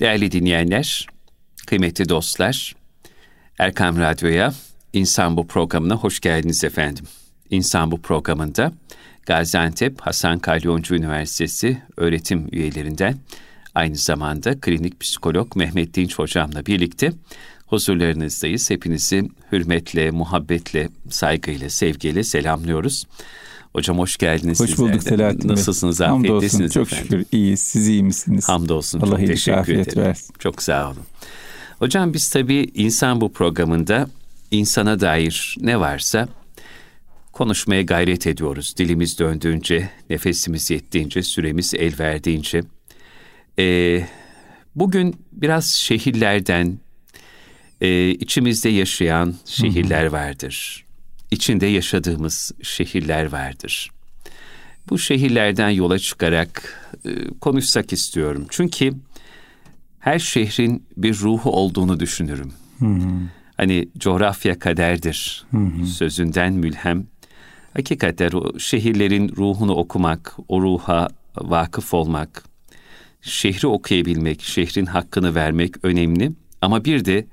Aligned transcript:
Değerli 0.00 0.32
dinleyenler, 0.32 1.06
kıymetli 1.66 2.08
dostlar, 2.08 2.76
Erkam 3.58 3.98
Radyo'ya 3.98 4.52
İnsan 4.92 5.36
Bu 5.36 5.46
programına 5.46 5.94
hoş 5.94 6.20
geldiniz 6.20 6.64
efendim. 6.64 7.04
İnsan 7.50 7.90
Bu 7.90 8.02
programında 8.02 8.72
Gaziantep 9.26 10.00
Hasan 10.00 10.38
Kalyoncu 10.38 10.94
Üniversitesi 10.94 11.82
öğretim 11.96 12.48
üyelerinden 12.52 13.16
aynı 13.74 13.96
zamanda 13.96 14.60
klinik 14.60 15.00
psikolog 15.00 15.56
Mehmet 15.56 15.94
Dinç 15.94 16.18
hocamla 16.18 16.66
birlikte 16.66 17.12
huzurlarınızdayız. 17.66 18.70
Hepinizi 18.70 19.28
hürmetle, 19.52 20.10
muhabbetle, 20.10 20.88
saygıyla, 21.10 21.70
sevgiyle 21.70 22.24
selamlıyoruz. 22.24 23.04
Hocam 23.78 23.98
hoş 23.98 24.16
geldiniz. 24.16 24.60
Hoş 24.60 24.78
bulduk 24.78 25.02
Selahattin 25.02 25.48
Nasılsınız? 25.48 26.00
Afiyettesiniz 26.00 26.72
Çok 26.72 26.86
efendim. 26.86 27.04
şükür 27.10 27.24
iyiyiz. 27.32 27.60
Siz 27.62 27.88
iyi 27.88 28.02
misiniz? 28.02 28.48
Hamdolsun. 28.48 29.00
Allah 29.00 29.18
çok 29.18 29.26
teşekkür 29.26 29.58
afiyet 29.58 29.88
ederim. 29.88 30.02
versin. 30.02 30.34
Çok 30.38 30.62
sağ 30.62 30.86
olun. 30.90 31.02
Hocam 31.78 32.14
biz 32.14 32.30
tabii 32.30 32.70
insan 32.74 33.20
bu 33.20 33.32
programında 33.32 34.08
insana 34.50 35.00
dair 35.00 35.56
ne 35.60 35.80
varsa 35.80 36.28
konuşmaya 37.32 37.82
gayret 37.82 38.26
ediyoruz. 38.26 38.74
Dilimiz 38.78 39.18
döndüğünce, 39.18 39.90
nefesimiz 40.10 40.70
yettiğince, 40.70 41.22
süremiz 41.22 41.74
el 41.74 41.98
verdiğince. 41.98 42.62
Ee, 43.58 44.06
bugün 44.74 45.16
biraz 45.32 45.66
şehirlerden, 45.66 46.78
e, 47.80 48.08
içimizde 48.10 48.68
yaşayan 48.68 49.34
şehirler 49.44 50.06
vardır. 50.06 50.87
İçinde 51.30 51.66
yaşadığımız 51.66 52.52
şehirler 52.62 53.32
vardır. 53.32 53.90
Bu 54.90 54.98
şehirlerden 54.98 55.70
yola 55.70 55.98
çıkarak 55.98 56.82
e, 57.04 57.10
konuşsak 57.40 57.92
istiyorum. 57.92 58.46
Çünkü 58.50 58.92
her 59.98 60.18
şehrin 60.18 60.86
bir 60.96 61.14
ruhu 61.18 61.50
olduğunu 61.50 62.00
düşünürüm. 62.00 62.52
Hani 63.56 63.88
coğrafya 63.98 64.58
kaderdir 64.58 65.46
sözünden 65.86 66.52
mülhem. 66.52 67.06
Hakikaten 67.74 68.30
o 68.30 68.58
şehirlerin 68.58 69.28
ruhunu 69.36 69.74
okumak, 69.74 70.36
o 70.48 70.62
ruha 70.62 71.08
vakıf 71.36 71.94
olmak, 71.94 72.44
şehri 73.22 73.66
okuyabilmek, 73.66 74.42
şehrin 74.42 74.86
hakkını 74.86 75.34
vermek 75.34 75.84
önemli. 75.84 76.32
Ama 76.62 76.84
bir 76.84 77.04
de 77.04 77.26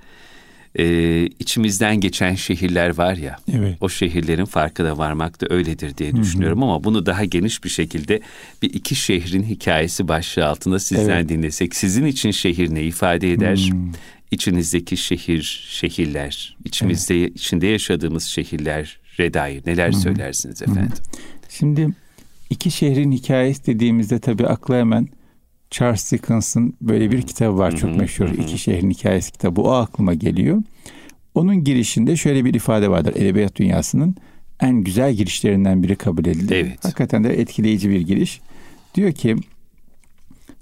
e, 0.80 1.26
içimizden 1.40 2.00
geçen 2.00 2.36
şehirler 2.36 2.98
var 2.98 3.16
ya, 3.16 3.36
Evet. 3.54 3.78
o 3.82 3.90
şehirlerin 3.90 4.46
farkına 4.46 4.98
varmak 4.98 5.42
da 5.42 5.48
öyledir 5.50 5.98
diye 5.98 6.16
düşünüyorum. 6.16 6.64
Ama 6.64 6.84
bunu 6.84 7.06
daha 7.06 7.26
geniş 7.26 7.64
bir 7.64 7.70
şekilde 7.70 8.20
bir 8.62 8.74
iki 8.74 8.96
şehrin 8.96 9.44
hikayesi 9.44 10.08
başlığı 10.08 10.46
altında 10.46 10.80
sizden 10.80 11.18
Evet. 11.18 11.30
dinlesek. 11.30 11.76
Sizin 11.76 12.06
için 12.06 12.32
şehir 12.32 12.74
ne 12.76 12.84
ifade 12.84 13.32
eder? 13.32 13.58
Hmm. 13.72 13.92
İçinizdeki 14.32 14.98
şehir, 14.98 15.68
şehirler, 15.70 16.56
içimizde 16.66 17.28
içinde 17.28 17.68
yaşadığımız 17.68 18.24
şehirlere 18.24 19.34
dair 19.34 19.62
neler 19.66 19.92
söylersiniz 19.92 20.62
efendim? 20.62 20.92
Şimdi 21.50 21.90
iki 22.50 22.72
şehrin 22.72 23.12
hikayesi 23.12 23.66
dediğimizde 23.66 24.20
tabii 24.20 24.48
akla 24.48 24.76
hemen 24.78 25.08
Charles 25.76 26.12
Dickens'ın 26.12 26.74
böyle 26.82 27.12
bir 27.12 27.22
kitabı 27.22 27.58
var 27.58 27.76
çok 27.76 27.96
meşhur. 27.96 28.30
İki 28.30 28.58
şehrin 28.58 28.90
hikayesi 28.90 29.32
kitabı. 29.32 29.62
O 29.62 29.72
aklıma 29.72 30.14
geliyor. 30.14 30.64
Onun 31.34 31.64
girişinde 31.64 32.16
şöyle 32.16 32.46
bir 32.46 32.54
ifade 32.54 32.90
vardır. 32.90 33.14
Edebiyat 33.16 33.56
dünyasının 33.56 34.16
en 34.60 34.84
güzel 34.84 35.14
girişlerinden 35.14 35.84
biri 35.84 35.96
kabul 35.96 36.26
edilir. 36.26 36.56
Evet. 36.56 36.86
Hakikaten 36.86 37.24
de 37.24 37.42
etkileyici 37.42 37.90
bir 37.90 38.02
giriş. 38.02 38.42
Diyor 38.96 39.12
ki 39.12 39.36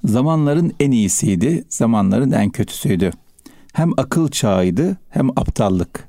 zamanların 0.04 0.74
en 0.80 0.92
iyisiydi, 0.92 1.64
zamanların 1.70 2.32
en 2.32 2.50
kötüsüydü. 2.50 3.12
Hem 3.74 3.92
akıl 3.98 4.28
çağıydı 4.28 4.98
hem 5.10 5.30
aptallık. 5.30 6.08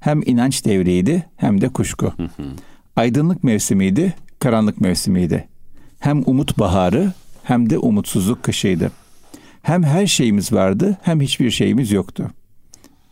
Hem 0.00 0.22
inanç 0.26 0.64
devriydi 0.64 1.26
hem 1.36 1.60
de 1.60 1.68
kuşku. 1.68 2.12
Aydınlık 2.96 3.44
mevsimiydi, 3.44 4.14
karanlık 4.38 4.80
mevsimiydi. 4.80 5.48
Hem 6.00 6.22
umut 6.26 6.58
baharı 6.58 7.12
hem 7.42 7.70
de 7.70 7.78
umutsuzluk 7.78 8.42
kışıydı. 8.42 8.92
Hem 9.62 9.82
her 9.82 10.06
şeyimiz 10.06 10.52
vardı 10.52 10.96
hem 11.02 11.20
hiçbir 11.20 11.50
şeyimiz 11.50 11.92
yoktu. 11.92 12.30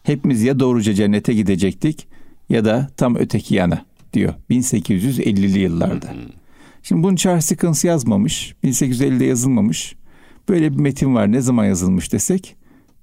Hepimiz 0.03 0.43
ya 0.43 0.61
doğruca 0.61 0.95
cennete 0.95 1.35
gidecektik 1.35 2.07
ya 2.49 2.65
da 2.65 2.89
tam 2.97 3.17
öteki 3.17 3.55
yana 3.55 3.85
diyor 4.13 4.35
1850'li 4.51 5.59
yıllarda. 5.59 6.15
Şimdi 6.83 7.03
bunu 7.03 7.17
Charles 7.17 7.51
Dickens 7.51 7.85
yazmamış, 7.85 8.55
1850'de 8.65 9.25
yazılmamış. 9.25 9.95
Böyle 10.49 10.73
bir 10.73 10.79
metin 10.79 11.15
var 11.15 11.33
ne 11.33 11.41
zaman 11.41 11.65
yazılmış 11.65 12.13
desek 12.13 12.57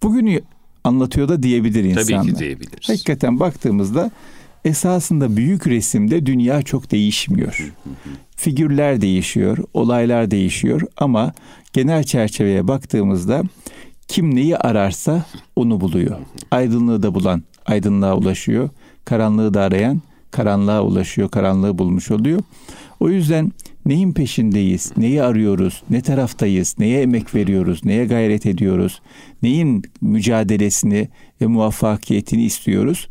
bugünü 0.04 0.42
anlatıyor 0.84 1.28
da 1.30 1.44
diyebilir 1.44 1.84
insanlar. 1.84 2.24
Tabii 2.24 2.34
ki 2.34 2.40
diyebiliriz. 2.40 2.90
Hakikaten 2.90 3.40
baktığımızda 3.40 4.12
esasında 4.68 5.38
büyük 5.38 5.68
resimde 5.68 6.26
dünya 6.26 6.62
çok 6.62 6.92
değişmiyor. 6.92 7.74
Figürler 8.36 9.02
değişiyor, 9.02 9.58
olaylar 9.74 10.32
değişiyor 10.32 10.82
ama 10.98 11.34
genel 11.74 12.04
çerçeveye 12.04 12.68
baktığımızda 12.68 13.44
kim 14.08 14.36
neyi 14.36 14.58
ararsa 14.58 15.26
onu 15.56 15.82
buluyor. 15.82 16.18
Aydınlığı 16.52 17.04
da 17.04 17.16
bulan 17.16 17.44
aydınlığa 17.66 18.16
ulaşıyor. 18.18 18.70
Karanlığı 19.06 19.54
da 19.54 19.62
arayan 19.62 20.02
karanlığa 20.32 20.84
ulaşıyor, 20.84 21.30
karanlığı 21.30 21.78
bulmuş 21.78 22.12
oluyor. 22.12 22.42
O 23.00 23.10
yüzden 23.10 23.52
neyin 23.86 24.14
peşindeyiz, 24.14 24.92
neyi 24.98 25.24
arıyoruz, 25.24 25.84
ne 25.90 26.02
taraftayız, 26.02 26.76
neye 26.80 27.02
emek 27.02 27.36
veriyoruz, 27.36 27.86
neye 27.86 28.06
gayret 28.06 28.46
ediyoruz, 28.46 29.02
neyin 29.44 29.84
mücadelesini 30.02 31.10
ve 31.42 31.48
muvaffakiyetini 31.48 32.44
istiyoruz. 32.44 33.08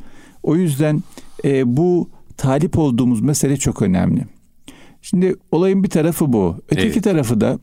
O 0.46 0.56
yüzden 0.56 1.02
e, 1.44 1.76
bu 1.76 2.10
talip 2.36 2.78
olduğumuz 2.78 3.20
mesele 3.20 3.56
çok 3.56 3.82
önemli. 3.82 4.24
Şimdi 5.02 5.34
olayın 5.52 5.84
bir 5.84 5.88
tarafı 5.90 6.32
bu. 6.32 6.56
Öteki 6.70 6.88
Evet. 6.88 7.04
tarafı 7.04 7.40
da 7.40 7.58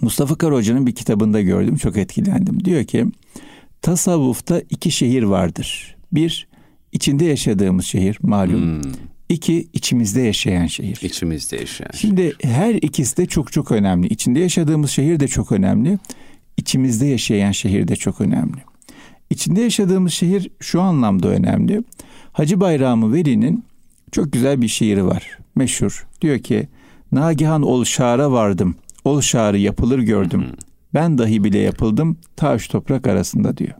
Mustafa 0.00 0.34
Kara 0.34 0.54
Hoca'nın 0.54 0.86
bir 0.86 0.94
kitabında 0.94 1.40
gördüm. 1.42 1.76
Çok 1.76 1.96
etkilendim. 1.96 2.64
Diyor 2.64 2.84
ki 2.84 3.06
tasavvufta 3.82 4.62
iki 4.70 4.90
şehir 4.90 5.22
vardır. 5.22 5.96
Bir, 6.12 6.48
içinde 6.92 7.24
yaşadığımız 7.24 7.84
şehir 7.84 8.18
malum. 8.22 8.82
Hmm, 8.82 8.92
İki, 9.28 9.68
içimizde 9.72 10.20
yaşayan 10.20 10.66
şehir. 10.66 10.98
içimizde 11.02 11.56
yaşayan. 11.56 11.90
Şimdi 11.94 12.32
her 12.42 12.74
ikisi 12.74 13.16
de 13.16 13.26
çok 13.26 13.52
çok 13.52 13.72
önemli. 13.72 14.06
İçinde 14.06 14.40
yaşadığımız 14.40 14.90
şehir 14.90 15.20
de 15.20 15.28
çok 15.28 15.52
önemli. 15.52 15.98
İçimizde 16.56 17.06
yaşayan 17.06 17.52
şehir 17.52 17.88
de 17.88 17.96
çok 17.96 18.20
önemli. 18.20 18.56
İçinde 19.30 19.60
yaşadığımız 19.60 20.12
şehir 20.12 20.50
şu 20.60 20.80
anlamda 20.82 21.28
önemli. 21.28 21.82
Hacı 22.32 22.60
Bayramı 22.60 23.12
Veli'nin 23.12 23.64
çok 24.12 24.32
güzel 24.32 24.62
bir 24.62 24.68
şiiri 24.68 25.06
var. 25.06 25.38
Meşhur. 25.54 26.06
Diyor 26.20 26.38
ki 26.38 26.68
Nagihan 27.12 27.62
ol 27.62 27.84
şara 27.84 28.32
vardım. 28.32 28.74
Ol 29.04 29.20
şarı 29.20 29.58
yapılır 29.58 29.98
gördüm. 29.98 30.44
Ben 30.94 31.18
dahi 31.18 31.44
bile 31.44 31.58
yapıldım 31.58 32.16
taş 32.36 32.68
toprak 32.68 33.06
arasında 33.06 33.56
diyor. 33.56 33.74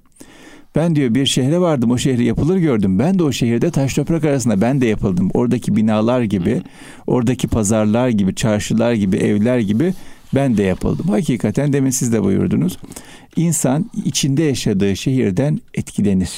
Ben 0.77 0.97
diyor 0.97 1.15
bir 1.15 1.27
şehre 1.27 1.61
vardım 1.61 1.91
o 1.91 1.99
şehri 1.99 2.25
yapılır 2.25 2.57
gördüm. 2.57 2.99
Ben 2.99 3.19
de 3.19 3.23
o 3.23 3.33
şehirde 3.33 3.71
taş 3.71 3.95
toprak 3.95 4.25
arasında 4.25 4.61
ben 4.61 4.81
de 4.81 4.87
yapıldım. 4.87 5.31
Oradaki 5.35 5.77
binalar 5.77 6.23
gibi, 6.23 6.63
oradaki 7.07 7.49
pazarlar 7.49 8.09
gibi, 8.09 8.35
çarşılar 8.35 8.93
gibi, 8.93 9.17
evler 9.17 9.59
gibi 9.59 9.95
ben 10.35 10.57
de 10.57 10.63
yapıldım. 10.63 11.09
Hakikaten 11.09 11.73
demin 11.73 11.91
siz 11.91 12.13
de 12.13 12.25
buyurdunuz. 12.25 12.79
İnsan 13.37 13.91
içinde 14.05 14.43
yaşadığı 14.43 14.97
şehirden 14.97 15.61
etkilenir. 15.75 16.31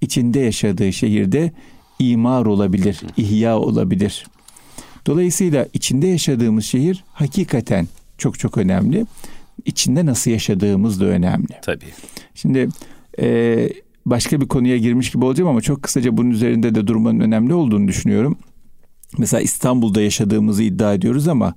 İçinde 0.00 0.40
yaşadığı 0.40 0.92
şehirde 0.92 1.52
imar 1.98 2.46
olabilir, 2.46 3.00
ihya 3.16 3.58
olabilir. 3.58 4.26
Dolayısıyla 5.06 5.66
içinde 5.74 6.06
yaşadığımız 6.06 6.64
şehir 6.64 7.04
hakikaten 7.12 7.88
çok 8.18 8.38
çok 8.38 8.58
önemli. 8.58 9.06
İçinde 9.64 10.06
nasıl 10.06 10.30
yaşadığımız 10.30 11.00
da 11.00 11.04
önemli. 11.04 11.54
Tabii. 11.62 11.84
Şimdi 12.34 12.68
e, 13.20 13.68
başka 14.06 14.40
bir 14.40 14.48
konuya 14.48 14.76
girmiş 14.76 15.10
gibi 15.10 15.24
olacağım 15.24 15.50
ama 15.50 15.60
çok 15.60 15.82
kısaca 15.82 16.16
bunun 16.16 16.30
üzerinde 16.30 16.74
de 16.74 16.86
durmanın 16.86 17.20
önemli 17.20 17.54
olduğunu 17.54 17.88
düşünüyorum. 17.88 18.38
Mesela 19.18 19.40
İstanbul'da 19.40 20.00
yaşadığımızı 20.00 20.62
iddia 20.62 20.94
ediyoruz 20.94 21.28
ama 21.28 21.54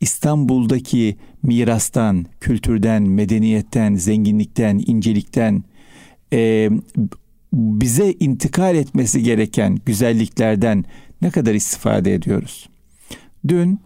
İstanbul'daki 0.00 1.16
mirastan, 1.42 2.26
kültürden, 2.40 3.02
medeniyetten, 3.02 3.94
zenginlikten, 3.94 4.82
incelikten 4.86 5.64
e, 6.32 6.70
bize 7.52 8.12
intikal 8.20 8.76
etmesi 8.76 9.22
gereken 9.22 9.78
güzelliklerden 9.86 10.84
ne 11.22 11.30
kadar 11.30 11.54
istifade 11.54 12.14
ediyoruz? 12.14 12.68
Dün 13.48 13.80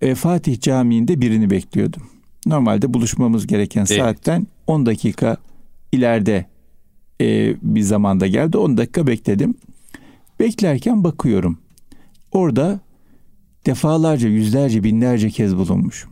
e, 0.00 0.14
Fatih 0.14 0.60
Camii'nde 0.60 1.20
birini 1.20 1.50
bekliyordum. 1.50 2.02
Normalde 2.46 2.94
buluşmamız 2.94 3.46
gereken 3.46 3.86
Evet. 3.90 4.00
saatten 4.00 4.46
10 4.66 4.86
dakika 4.86 5.36
ileride 5.92 6.46
e, 7.20 7.56
bir 7.62 7.82
zamanda 7.82 8.26
geldi. 8.26 8.56
10 8.56 8.76
dakika 8.76 9.06
bekledim. 9.06 9.54
Beklerken 10.40 11.04
bakıyorum. 11.04 11.58
Orada 12.32 12.80
defalarca, 13.66 14.28
yüzlerce, 14.28 14.84
binlerce 14.84 15.30
kez 15.30 15.56
bulunmuşum. 15.56 16.10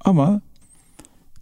Ama 0.00 0.40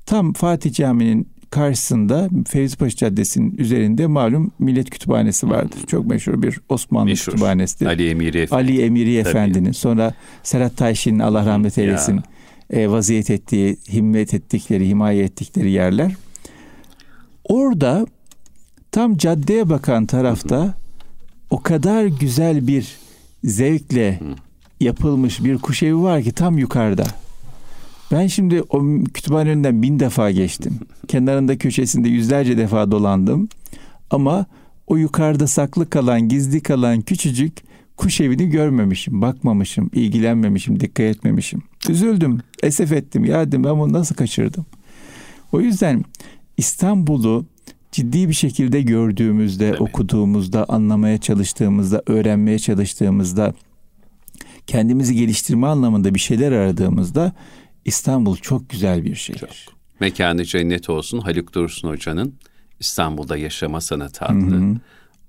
Tam 0.06 0.32
Fatih 0.32 0.72
Camii'nin 0.72 1.28
karşısında 1.50 2.28
Fevzipaşa 2.48 2.96
Caddesi'nin 2.96 3.54
üzerinde 3.58 4.06
malum 4.06 4.52
Millet 4.58 4.90
Kütüphanesi 4.90 5.50
vardır. 5.50 5.78
Çok 5.86 6.06
meşhur 6.06 6.42
bir 6.42 6.60
Osmanlı 6.68 7.04
meşhur. 7.04 7.32
kütüphanesidir. 7.32 7.86
Ali 7.86 8.08
Emiri 8.08 8.38
Efendi. 8.38 8.62
Ali 8.62 8.82
Emiri 8.82 9.16
Efendi'nin 9.16 9.72
sonra 9.72 10.14
Serhat 10.42 10.76
Tayşin'in 10.76 11.18
Allah 11.18 11.46
rahmet 11.46 11.78
eylesin 11.78 12.20
e, 12.70 12.90
vaziyet 12.90 13.30
ettiği, 13.30 13.76
himmet 13.92 14.34
ettikleri, 14.34 14.88
himaye 14.88 15.24
ettikleri 15.24 15.70
yerler. 15.70 16.12
Orada 17.44 18.06
tam 18.92 19.16
caddeye 19.16 19.68
bakan 19.68 20.06
tarafta 20.06 20.74
o 21.50 21.62
kadar 21.62 22.04
güzel 22.04 22.66
bir 22.66 22.96
zevkle 23.44 24.20
yapılmış 24.80 25.44
bir 25.44 25.58
kuş 25.58 25.82
evi 25.82 26.02
var 26.02 26.22
ki 26.22 26.32
tam 26.32 26.58
yukarıda. 26.58 27.04
Ben 28.12 28.26
şimdi 28.26 28.62
o 28.62 28.82
kütüphane 29.14 29.50
önünden 29.50 29.82
bin 29.82 30.00
defa 30.00 30.30
geçtim. 30.30 30.78
Kenarında 31.08 31.58
köşesinde 31.58 32.08
yüzlerce 32.08 32.58
defa 32.58 32.90
dolandım. 32.90 33.48
Ama 34.10 34.46
o 34.86 34.96
yukarıda 34.96 35.46
saklı 35.46 35.90
kalan, 35.90 36.28
gizli 36.28 36.60
kalan 36.60 37.00
küçücük 37.00 37.52
kuş 37.96 38.20
evini 38.20 38.50
görmemişim, 38.50 39.22
bakmamışım, 39.22 39.90
ilgilenmemişim, 39.92 40.80
dikkat 40.80 41.06
etmemişim. 41.06 41.62
Üzüldüm, 41.88 42.40
esef 42.62 42.92
ettim. 42.92 43.24
Ya 43.24 43.46
dedim 43.48 43.64
ben 43.64 43.78
bunu 43.78 43.92
nasıl 43.92 44.14
kaçırdım? 44.14 44.66
O 45.52 45.60
yüzden 45.60 46.04
İstanbul'u 46.56 47.46
ciddi 47.92 48.28
bir 48.28 48.34
şekilde 48.34 48.82
gördüğümüzde, 48.82 49.72
Tabii. 49.72 49.82
okuduğumuzda, 49.82 50.64
anlamaya 50.68 51.18
çalıştığımızda, 51.18 52.02
öğrenmeye 52.06 52.58
çalıştığımızda, 52.58 53.54
kendimizi 54.66 55.14
geliştirme 55.14 55.66
anlamında 55.66 56.14
bir 56.14 56.20
şeyler 56.20 56.52
aradığımızda 56.52 57.32
İstanbul 57.84 58.36
çok 58.36 58.70
güzel 58.70 59.04
bir 59.04 59.14
şehir. 59.14 59.38
Çok. 59.38 59.50
Mekanı 60.00 60.44
cennet 60.44 60.90
olsun 60.90 61.18
Haluk 61.18 61.54
Dursun 61.54 61.88
Hoca'nın 61.88 62.34
İstanbul'da 62.80 63.36
Yaşama 63.36 63.80
Sanatı 63.80 64.24
adlı 64.24 64.56
Hı-hı. 64.56 64.76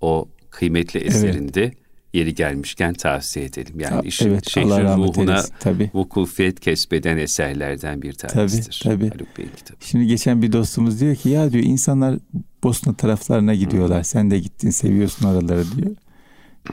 o 0.01 0.29
kıymetli 0.49 0.99
eserinde 0.99 1.63
evet. 1.63 1.77
yeri 2.13 2.35
gelmişken 2.35 2.93
tavsiye 2.93 3.45
edelim. 3.45 3.79
Yani 3.79 4.07
işin 4.07 4.29
evet, 4.29 4.49
şehrin 4.49 4.97
ruhuna 4.97 5.43
tabii. 5.59 5.91
vukufiyet 5.93 6.59
kesbeden 6.59 7.17
eserlerden 7.17 8.01
bir 8.01 8.13
tanesidir. 8.13 8.81
Tabii, 8.83 8.99
tabii. 8.99 9.09
Haluk 9.09 9.37
Bey'in 9.37 9.51
kitabı. 9.55 9.77
Şimdi 9.85 10.07
geçen 10.07 10.41
bir 10.41 10.51
dostumuz 10.51 11.01
diyor 11.01 11.15
ki 11.15 11.29
ya 11.29 11.51
diyor 11.51 11.63
insanlar 11.63 12.19
Bosna 12.63 12.93
taraflarına 12.93 13.55
gidiyorlar. 13.55 13.99
Hı. 13.99 14.07
Sen 14.07 14.31
de 14.31 14.39
gittin 14.39 14.69
seviyorsun 14.69 15.27
oraları 15.27 15.63
diyor. 15.77 15.95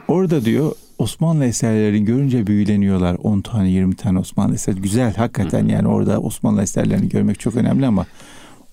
Orada 0.09 0.45
diyor 0.45 0.73
Osmanlı 1.03 1.45
eserlerini 1.45 2.05
görünce 2.05 2.47
büyüleniyorlar. 2.47 3.17
10 3.23 3.41
tane 3.41 3.71
20 3.71 3.95
tane 3.95 4.19
Osmanlı 4.19 4.55
eser. 4.55 4.73
Güzel 4.73 5.15
hakikaten 5.15 5.69
yani 5.69 5.89
orada 5.89 6.21
Osmanlı 6.21 6.63
eserlerini 6.63 7.09
görmek 7.09 7.41
çok 7.41 7.57
önemli 7.57 7.87
ama 7.87 8.07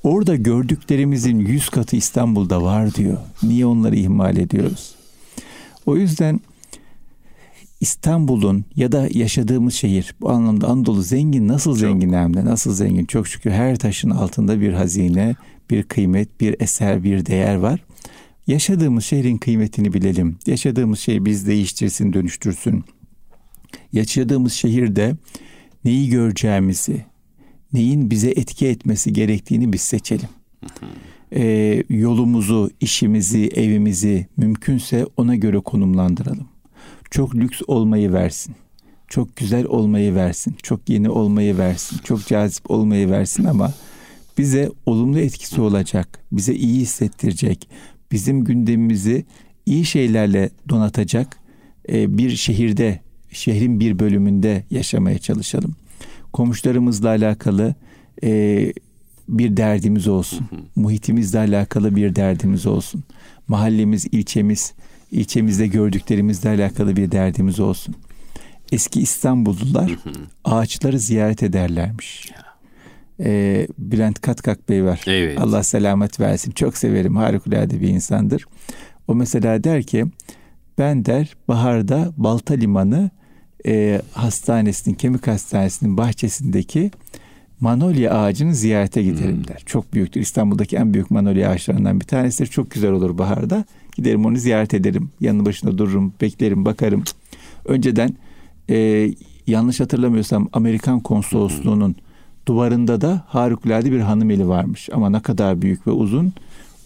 orada 0.04 0.36
gördüklerimizin 0.36 1.40
100 1.40 1.70
katı 1.70 1.96
İstanbul'da 1.96 2.64
var 2.64 2.96
diyor. 2.96 3.18
Niye 3.44 3.66
onları 3.66 3.96
ihmal 3.96 4.38
ediyoruz? 4.38 4.96
O 5.86 5.96
yüzden 5.96 6.40
İstanbul'un 7.82 8.66
ya 8.76 8.92
da 8.92 9.08
yaşadığımız 9.12 9.74
şehir 9.74 10.16
bu 10.22 10.30
anlamda 10.30 10.68
Anadolu 10.68 11.02
zengin 11.02 11.48
nasıl 11.48 11.76
zengin 11.76 12.14
hem 12.14 12.34
de 12.34 12.46
nasıl 12.46 12.74
zengin 12.74 13.06
çok 13.06 13.28
şükür 13.28 13.52
her 13.52 13.76
taşın 13.80 14.10
altında 14.10 14.62
bir 14.62 14.74
hazine 14.74 15.36
bir 15.70 15.84
kıymet 15.84 16.42
bir 16.42 16.56
eser 16.60 17.04
bir 17.04 17.26
değer 17.26 17.56
var 17.56 17.80
Yaşadığımız 18.50 19.06
şehrin 19.06 19.38
kıymetini 19.38 19.94
bilelim. 19.94 20.38
Yaşadığımız 20.48 21.00
şey 21.00 21.26
biz 21.26 21.48
değiştirsin, 21.48 22.14
dönüştürsün. 22.14 22.84
Yaşadığımız 23.94 24.54
şehirde 24.54 25.16
neyi 25.86 26.10
göreceğimizi, 26.10 27.06
neyin 27.74 28.12
bize 28.12 28.30
etki 28.30 28.68
etmesi 28.68 29.14
gerektiğini 29.14 29.74
biz 29.74 29.82
seçelim. 29.82 30.30
Ee, 31.36 31.84
yolumuzu, 31.90 32.70
işimizi, 32.82 33.48
evimizi 33.48 34.28
mümkünse 34.38 35.06
ona 35.18 35.36
göre 35.36 35.60
konumlandıralım. 35.60 36.48
Çok 37.12 37.36
lüks 37.36 37.62
olmayı 37.68 38.14
versin. 38.14 38.56
Çok 39.08 39.36
güzel 39.36 39.66
olmayı 39.66 40.16
versin. 40.16 40.56
Çok 40.64 40.90
yeni 40.90 41.10
olmayı 41.10 41.58
versin. 41.58 41.98
Çok 42.04 42.28
cazip 42.28 42.72
olmayı 42.72 43.10
versin 43.10 43.44
ama 43.44 43.74
bize 44.38 44.72
olumlu 44.86 45.20
etkisi 45.20 45.62
olacak, 45.62 46.20
bize 46.32 46.54
iyi 46.54 46.82
hissettirecek, 46.82 47.70
bizim 48.12 48.44
gündemimizi 48.44 49.26
iyi 49.66 49.86
şeylerle 49.86 50.50
donatacak 50.70 51.38
e, 51.90 52.18
bir 52.18 52.30
şehirde, 52.30 53.00
şehrin 53.32 53.80
bir 53.80 54.00
bölümünde 54.00 54.64
yaşamaya 54.72 55.18
çalışalım. 55.18 55.76
Komşularımızla 56.34 57.10
alakalı 57.10 57.76
e, 58.24 58.74
bir 59.30 59.58
derdimiz 59.58 60.08
olsun. 60.08 60.50
Muhitimizle 60.76 61.40
alakalı 61.40 61.96
bir 61.96 62.16
derdimiz 62.16 62.66
olsun. 62.66 63.04
Mahallemiz, 63.48 64.06
ilçemiz, 64.06 64.74
ilçemizde 65.12 65.68
gördüklerimizle 65.68 66.50
alakalı 66.50 66.96
bir 66.96 67.12
derdimiz 67.12 67.60
olsun. 67.60 67.96
Eski 68.72 69.02
İstanbullular 69.02 69.92
ağaçları 70.44 71.00
ziyaret 71.00 71.44
ederlermiş 71.44 72.32
e, 73.20 73.68
Bülent 73.78 74.22
Katkak 74.22 74.70
Bey 74.70 74.84
var. 74.84 75.02
Evet. 75.08 75.40
Allah 75.42 75.64
selamet 75.64 76.20
versin. 76.20 76.52
Çok 76.52 76.78
severim. 76.78 77.16
Harikulade 77.16 77.82
bir 77.82 77.88
insandır. 77.88 78.46
O 79.08 79.16
mesela 79.16 79.64
der 79.64 79.84
ki 79.84 80.06
ben 80.78 81.06
der 81.06 81.36
baharda 81.48 82.14
Balta 82.18 82.54
Limanı 82.54 83.10
e, 83.66 84.02
hastanesinin, 84.12 84.96
kemik 84.96 85.28
hastanesinin 85.28 85.98
bahçesindeki 85.98 86.92
manolya 87.60 88.14
ağacını 88.14 88.56
ziyarete 88.56 89.04
giderim 89.04 89.38
hmm. 89.38 89.48
der. 89.48 89.64
Çok 89.66 89.94
büyüktür. 89.94 90.22
İstanbul'daki 90.22 90.76
en 90.76 90.94
büyük 90.94 91.12
manolya 91.12 91.50
ağaçlarından 91.50 92.00
bir 92.00 92.06
tanesidir. 92.06 92.52
Çok 92.52 92.72
güzel 92.72 92.92
olur 92.92 93.18
baharda. 93.18 93.66
Giderim 93.96 94.26
onu 94.26 94.38
ziyaret 94.38 94.74
ederim. 94.74 95.12
Yanı 95.22 95.46
başında 95.46 95.78
dururum, 95.78 96.14
beklerim, 96.22 96.66
bakarım. 96.66 97.04
Önceden 97.66 98.16
e, 98.70 99.10
yanlış 99.48 99.80
hatırlamıyorsam 99.80 100.50
Amerikan 100.54 101.00
konsolosluğunun 101.00 101.90
hmm 101.90 102.09
Duvarında 102.50 103.02
da 103.02 103.22
harikulade 103.28 103.92
bir 103.92 104.00
hanım 104.00 104.32
eli 104.32 104.48
varmış. 104.48 104.90
Ama 104.94 105.10
ne 105.10 105.22
kadar 105.22 105.62
büyük 105.62 105.88
ve 105.88 105.92
uzun. 105.92 106.34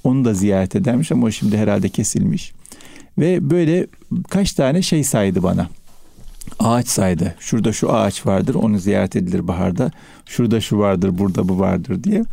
Onu 0.03 0.25
da 0.25 0.33
ziyaret 0.33 0.75
edermiş 0.75 1.11
ama 1.11 1.25
o 1.25 1.31
şimdi 1.31 1.57
herhalde 1.57 1.89
kesilmiş. 1.89 2.53
Ve 3.17 3.49
böyle 3.49 3.87
kaç 4.29 4.53
tane 4.53 4.81
şey 4.81 5.03
saydı 5.03 5.43
bana. 5.43 5.67
Ağaç 6.59 6.87
saydı. 6.87 7.35
Şurada 7.39 7.73
şu 7.73 7.93
ağaç 7.93 8.25
vardır 8.25 8.55
onu 8.55 8.79
ziyaret 8.79 9.15
edilir 9.15 9.47
baharda. 9.47 9.91
Şurada 10.25 10.61
şu 10.61 10.77
vardır 10.79 11.17
burada 11.17 11.49
bu 11.49 11.59
vardır 11.59 12.03
diye. 12.03 12.23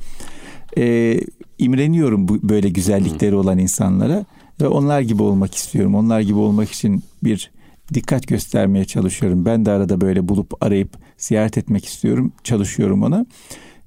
Ee, 0.79 1.21
imreniyorum 1.59 2.29
bu 2.29 2.49
böyle 2.49 2.69
güzellikleri 2.69 3.35
olan 3.35 3.59
insanlara 3.59 4.25
ve 4.61 4.69
onlar 4.69 5.00
gibi 5.00 5.23
olmak 5.23 5.55
istiyorum. 5.55 5.95
Onlar 5.95 6.21
gibi 6.21 6.38
olmak 6.38 6.71
için 6.71 7.02
bir 7.25 7.50
dikkat 7.95 8.26
göstermeye 8.26 8.85
çalışıyorum. 8.85 9.45
Ben 9.45 9.66
de 9.66 9.71
arada 9.71 10.00
böyle 10.00 10.28
bulup 10.28 10.64
arayıp 10.64 11.10
ziyaret 11.21 11.59
etmek 11.59 11.85
istiyorum. 11.85 12.33
Çalışıyorum 12.45 13.03
ona. 13.03 13.27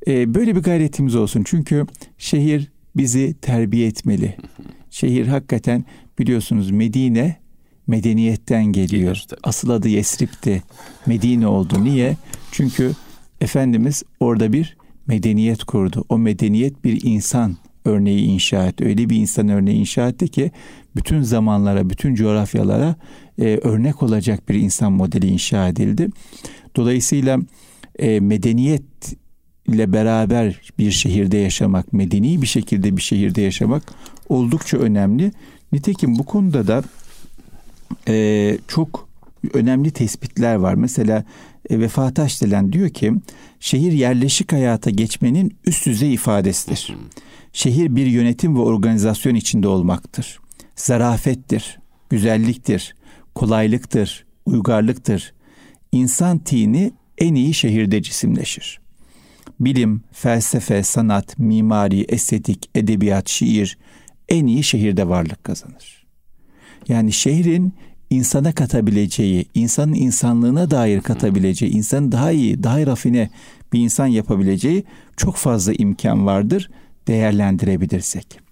Ee, 0.07 0.33
böyle 0.33 0.55
bir 0.55 0.61
gayretimiz 0.61 1.15
olsun. 1.15 1.43
Çünkü 1.45 1.85
şehir 2.17 2.71
bizi 2.95 3.35
terbiye 3.41 3.87
etmeli. 3.87 4.37
Şehir 4.89 5.27
hakikaten 5.27 5.85
biliyorsunuz 6.19 6.71
Medine 6.71 7.43
medeniyetten 7.87 8.65
geliyor. 8.65 9.15
Gelir, 9.15 9.39
Asıl 9.43 9.69
adı 9.69 9.89
Yesrib'ti. 9.89 10.63
Medine 11.05 11.47
oldu. 11.47 11.83
Niye? 11.83 12.17
Çünkü 12.51 12.91
Efendimiz 13.41 14.03
orada 14.19 14.53
bir 14.53 14.77
medeniyet 15.07 15.63
kurdu. 15.63 16.05
O 16.09 16.17
medeniyet 16.17 16.83
bir 16.83 17.03
insan 17.03 17.57
örneği 17.85 18.25
inşa 18.25 18.67
etti. 18.67 18.85
Öyle 18.85 19.09
bir 19.09 19.17
insan 19.17 19.49
örneği 19.49 19.77
inşa 19.77 20.09
etti 20.09 20.27
ki 20.27 20.51
bütün 20.95 21.21
zamanlara, 21.21 21.89
bütün 21.89 22.15
coğrafyalara 22.15 22.95
e, 23.39 23.43
örnek 23.43 24.03
olacak 24.03 24.49
bir 24.49 24.55
insan 24.55 24.93
modeli 24.93 25.27
inşa 25.27 25.67
edildi. 25.67 26.09
Dolayısıyla 26.75 27.39
e, 27.99 28.19
medeniyet 28.19 28.83
ile 29.67 29.93
beraber 29.93 30.61
bir 30.79 30.91
şehirde 30.91 31.37
yaşamak, 31.37 31.93
medeni 31.93 32.41
bir 32.41 32.47
şekilde 32.47 32.97
bir 32.97 33.01
şehirde 33.01 33.41
yaşamak 33.41 33.83
oldukça 34.29 34.77
önemli. 34.77 35.31
Nitekim 35.71 36.19
bu 36.19 36.23
konuda 36.23 36.67
da 36.67 36.83
e, 38.07 38.57
çok 38.67 39.09
önemli 39.53 39.91
tespitler 39.91 40.55
var. 40.55 40.73
Mesela 40.73 41.23
e, 41.69 41.79
Vefa 41.79 42.13
Taşdelen 42.13 42.73
diyor 42.73 42.89
ki 42.89 43.13
şehir 43.59 43.91
yerleşik 43.91 44.53
hayata 44.53 44.89
geçmenin 44.89 45.57
üst 45.65 45.85
düzey 45.85 46.13
ifadesidir. 46.13 46.95
Şehir 47.53 47.95
bir 47.95 48.05
yönetim 48.05 48.55
ve 48.55 48.59
organizasyon 48.59 49.35
içinde 49.35 49.67
olmaktır. 49.67 50.39
Zarafettir, 50.75 51.79
güzelliktir, 52.09 52.95
kolaylıktır, 53.35 54.25
uygarlıktır. 54.45 55.33
İnsan 55.91 56.37
tini 56.37 56.91
en 57.17 57.35
iyi 57.35 57.53
şehirde 57.53 58.01
cisimleşir. 58.01 58.79
Bilim, 59.59 60.03
felsefe, 60.11 60.83
sanat, 60.83 61.39
mimari, 61.39 62.01
estetik, 62.01 62.69
edebiyat, 62.75 63.29
şiir 63.29 63.77
en 64.29 64.45
iyi 64.45 64.63
şehirde 64.63 65.09
varlık 65.09 65.43
kazanır. 65.43 66.05
Yani 66.87 67.11
şehrin 67.11 67.73
insana 68.09 68.51
katabileceği, 68.51 69.45
insanın 69.53 69.93
insanlığına 69.93 70.71
dair 70.71 71.01
katabileceği, 71.01 71.71
insanı 71.71 72.11
daha 72.11 72.31
iyi, 72.31 72.63
daha 72.63 72.85
rafine 72.85 73.29
bir 73.73 73.79
insan 73.79 74.07
yapabileceği 74.07 74.83
çok 75.17 75.35
fazla 75.35 75.73
imkan 75.73 76.25
vardır 76.25 76.69
değerlendirebilirsek. 77.07 78.42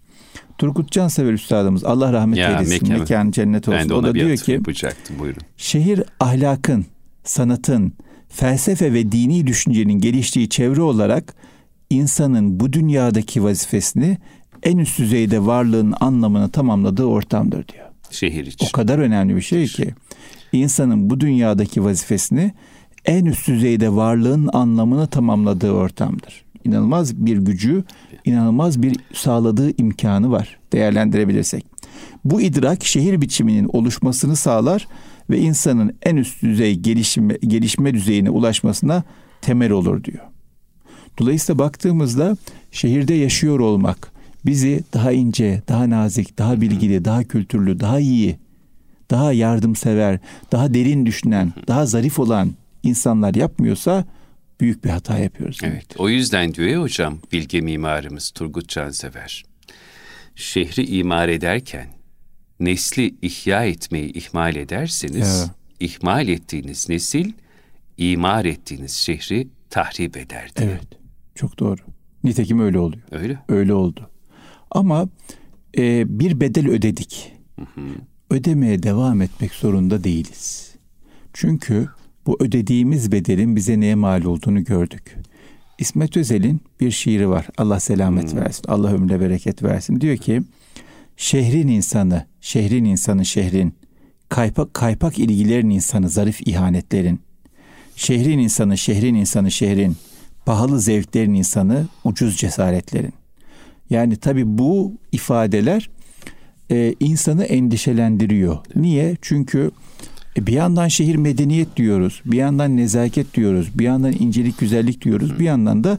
Turgut 0.62 0.92
Cansever 0.92 1.34
Üstadımız 1.34 1.84
Allah 1.84 2.14
rahmet 2.14 2.38
ya, 2.38 2.50
eylesin. 2.50 2.88
Mekan, 2.88 3.00
mekan 3.00 3.32
cennet 3.32 3.68
olsun. 3.68 3.80
Ben 3.80 3.90
de 3.90 3.94
ona 3.94 4.08
o 4.08 4.10
da 4.10 4.16
diyor 4.16 4.38
ki 4.38 4.52
yapacaktım 4.52 5.20
buyurun. 5.20 5.42
Şehir 5.58 6.04
ahlakın, 6.20 6.86
sanatın, 7.24 7.94
felsefe 8.30 8.94
ve 8.94 9.12
dini 9.12 9.48
düşüncenin 9.48 9.94
geliştiği 9.94 10.50
çevre 10.50 10.82
olarak 10.82 11.36
insanın 11.90 12.60
bu 12.60 12.74
dünyadaki 12.74 13.44
vazifesini 13.44 14.18
en 14.64 14.78
üst 14.78 15.00
düzeyde 15.00 15.46
varlığın 15.46 15.94
anlamını 16.00 16.50
tamamladığı 16.50 17.06
ortamdır 17.06 17.68
diyor. 17.68 17.86
Şehir 18.12 18.46
için. 18.46 18.68
O 18.68 18.72
kadar 18.72 19.00
önemli 19.00 19.36
bir 19.36 19.42
şey 19.42 19.68
ki 19.68 19.94
insanın 20.52 21.10
bu 21.10 21.20
dünyadaki 21.20 21.84
vazifesini 21.84 22.54
en 23.06 23.26
üst 23.26 23.48
düzeyde 23.48 23.96
varlığın 23.96 24.50
anlamını 24.54 25.08
tamamladığı 25.08 25.72
ortamdır. 25.72 26.46
İnanılmaz 26.66 27.26
bir 27.26 27.38
gücü, 27.38 27.84
inanılmaz 28.26 28.82
bir 28.82 28.96
sağladığı 29.14 29.78
imkanı 29.78 30.32
var 30.32 30.60
değerlendirebilirsek. 30.74 31.66
Bu 32.26 32.42
idrak 32.42 32.86
şehir 32.86 33.22
biçiminin 33.22 33.70
oluşmasını 33.74 34.36
sağlar 34.36 34.88
ve 35.30 35.40
insanın 35.40 35.94
en 36.04 36.16
üst 36.16 36.44
düzey 36.44 36.76
gelişme, 36.76 37.38
gelişme 37.42 37.94
düzeyine 37.94 38.30
ulaşmasına 38.30 39.04
temel 39.42 39.72
olur 39.72 40.04
diyor. 40.04 40.24
Dolayısıyla 41.20 41.60
baktığımızda 41.60 42.38
şehirde 42.72 43.14
yaşıyor 43.14 43.60
olmak 43.60 44.12
bizi 44.46 44.84
daha 44.94 45.12
ince, 45.12 45.62
daha 45.68 45.90
nazik, 45.90 46.38
daha 46.38 46.62
bilgili, 46.62 47.06
daha 47.06 47.24
kültürlü, 47.24 47.80
daha 47.80 48.00
iyi, 48.00 48.38
daha 49.12 49.34
yardımsever, 49.34 50.20
daha 50.52 50.74
derin 50.74 51.06
düşünen, 51.06 51.54
daha 51.68 51.86
zarif 51.86 52.20
olan 52.20 52.52
insanlar 52.84 53.36
yapmıyorsa 53.36 54.06
büyük 54.62 54.84
bir 54.84 54.90
hata 54.90 55.20
yapıyoruz. 55.20 55.60
Evet. 55.64 55.72
Demektir. 55.72 56.00
O 56.00 56.10
yüzden 56.10 56.54
diyor 56.54 56.68
ya 56.68 56.82
hocam 56.82 57.20
bilge 57.32 57.62
mimarımız 57.62 58.30
Turgut 58.30 58.70
Cansever. 58.70 59.44
Şehri 60.36 60.86
imar 60.86 61.30
ederken 61.30 61.88
nesli 62.60 63.16
ihya 63.22 63.66
etmeyi 63.66 64.14
ihmal 64.14 64.56
ederseniz 64.56 65.40
evet. 65.40 65.52
ihmal 65.80 66.28
ettiğiniz 66.28 66.90
nesil 66.90 67.32
imar 67.98 68.46
ettiğiniz 68.46 68.92
şehri 68.94 69.48
tahrip 69.70 70.18
eder 70.18 70.52
diyor. 70.56 70.70
Evet. 70.70 70.88
Çok 71.36 71.60
doğru. 71.60 71.82
Nitekim 72.24 72.60
öyle 72.60 72.80
oluyor. 72.80 73.04
Öyle. 73.12 73.40
Öyle 73.50 73.74
oldu. 73.74 74.10
Ama 74.72 75.10
e, 75.78 76.20
bir 76.20 76.40
bedel 76.40 76.68
ödedik. 76.68 77.32
Hı 77.56 77.62
hı. 77.62 77.82
Ödemeye 78.30 78.84
devam 78.84 79.22
etmek 79.22 79.52
zorunda 79.52 80.04
değiliz. 80.04 80.76
Çünkü 81.34 81.90
bu 82.26 82.38
ödediğimiz 82.40 83.12
bedelin 83.12 83.56
bize 83.56 83.80
neye 83.80 83.96
mal 83.96 84.24
olduğunu 84.24 84.64
gördük. 84.64 85.18
İsmet 85.78 86.18
Özel'in 86.18 86.62
bir 86.80 86.92
şiiri 86.92 87.30
var. 87.30 87.48
Allah 87.58 87.80
selamet 87.80 88.34
hmm. 88.34 88.40
versin. 88.40 88.64
Allah 88.68 88.94
ömrüne 88.94 89.20
bereket 89.20 89.64
versin. 89.64 90.02
Diyor 90.02 90.18
ki 90.18 90.42
şehrin 91.18 91.68
insanı, 91.68 92.26
şehrin 92.42 92.86
insanı 92.86 93.26
şehrin, 93.26 93.74
kaypak, 94.30 94.74
kaypak 94.74 95.20
ilgilerin 95.20 95.70
insanı 95.70 96.10
zarif 96.10 96.48
ihanetlerin, 96.48 97.20
şehrin 97.96 98.40
insanı, 98.40 98.78
şehrin 98.78 99.16
insanı 99.16 99.52
şehrin, 99.52 99.96
pahalı 100.46 100.80
zevklerin 100.80 101.34
insanı 101.34 101.88
ucuz 102.04 102.38
cesaretlerin. 102.38 103.14
Yani 103.90 104.16
tabi 104.16 104.58
bu 104.58 104.94
ifadeler 105.12 105.90
e, 106.72 106.96
insanı 107.00 107.44
endişelendiriyor. 107.44 108.58
Niye? 108.76 109.18
Çünkü 109.22 109.72
bir 110.38 110.54
yandan 110.54 110.88
şehir 110.88 111.16
medeniyet 111.16 111.78
diyoruz, 111.78 112.22
bir 112.26 112.38
yandan 112.38 112.78
nezaket 112.78 113.34
diyoruz, 113.34 113.80
bir 113.80 113.84
yandan 113.84 114.14
incelik 114.20 114.58
güzellik 114.58 115.02
diyoruz, 115.02 115.40
bir 115.40 115.46
yandan 115.46 115.84
da 115.84 115.98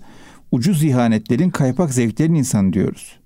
ucuz 0.52 0.84
ihanetlerin, 0.84 1.50
kaypak 1.50 1.94
zevklerin 1.94 2.34
insanı 2.34 2.72
diyoruz. 2.72 3.16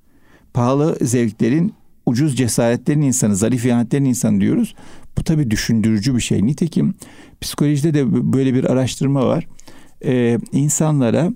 Pahalı 0.54 0.96
zevklerin, 1.00 1.74
ucuz 2.06 2.36
cesaretlerin 2.36 3.00
insanı, 3.00 3.36
zarif 3.36 3.66
ihanetlerin 3.66 4.04
insanı 4.04 4.40
diyoruz. 4.40 4.74
Bu 5.18 5.24
tabi 5.24 5.50
düşündürücü 5.50 6.16
bir 6.16 6.20
şey. 6.20 6.46
Nitekim 6.46 6.94
psikolojide 7.40 7.94
de 7.94 8.32
böyle 8.32 8.54
bir 8.54 8.64
araştırma 8.64 9.26
var. 9.26 9.46
Ee, 10.04 10.38
insanlara 10.52 11.30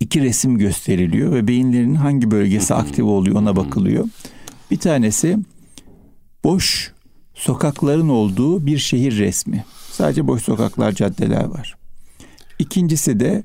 iki 0.00 0.22
resim 0.22 0.58
gösteriliyor 0.58 1.32
ve 1.32 1.48
beyinlerinin 1.48 1.94
hangi 1.94 2.30
bölgesi 2.30 2.74
aktif 2.74 3.04
oluyor 3.04 3.36
ona 3.36 3.56
bakılıyor. 3.56 4.08
Bir 4.70 4.78
tanesi 4.78 5.38
boş 6.44 6.92
sokakların 7.38 8.08
olduğu 8.08 8.66
bir 8.66 8.78
şehir 8.78 9.18
resmi. 9.18 9.64
Sadece 9.92 10.26
boş 10.26 10.42
sokaklar, 10.42 10.92
caddeler 10.92 11.44
var. 11.44 11.76
İkincisi 12.58 13.20
de 13.20 13.44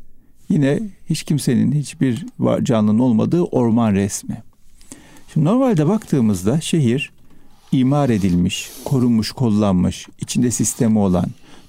yine 0.49 0.79
hiç 1.09 1.23
kimsenin, 1.23 1.71
hiçbir 1.71 2.25
canlının 2.63 2.99
olmadığı 2.99 3.41
orman 3.41 3.93
resmi. 3.93 4.43
Şimdi 5.33 5.45
normalde 5.45 5.87
baktığımızda 5.87 6.61
şehir 6.61 7.11
imar 7.71 8.09
edilmiş, 8.09 8.69
korunmuş, 8.85 9.31
kollanmış, 9.31 10.07
içinde 10.21 10.51
sistemi 10.51 10.99
olan, 10.99 11.25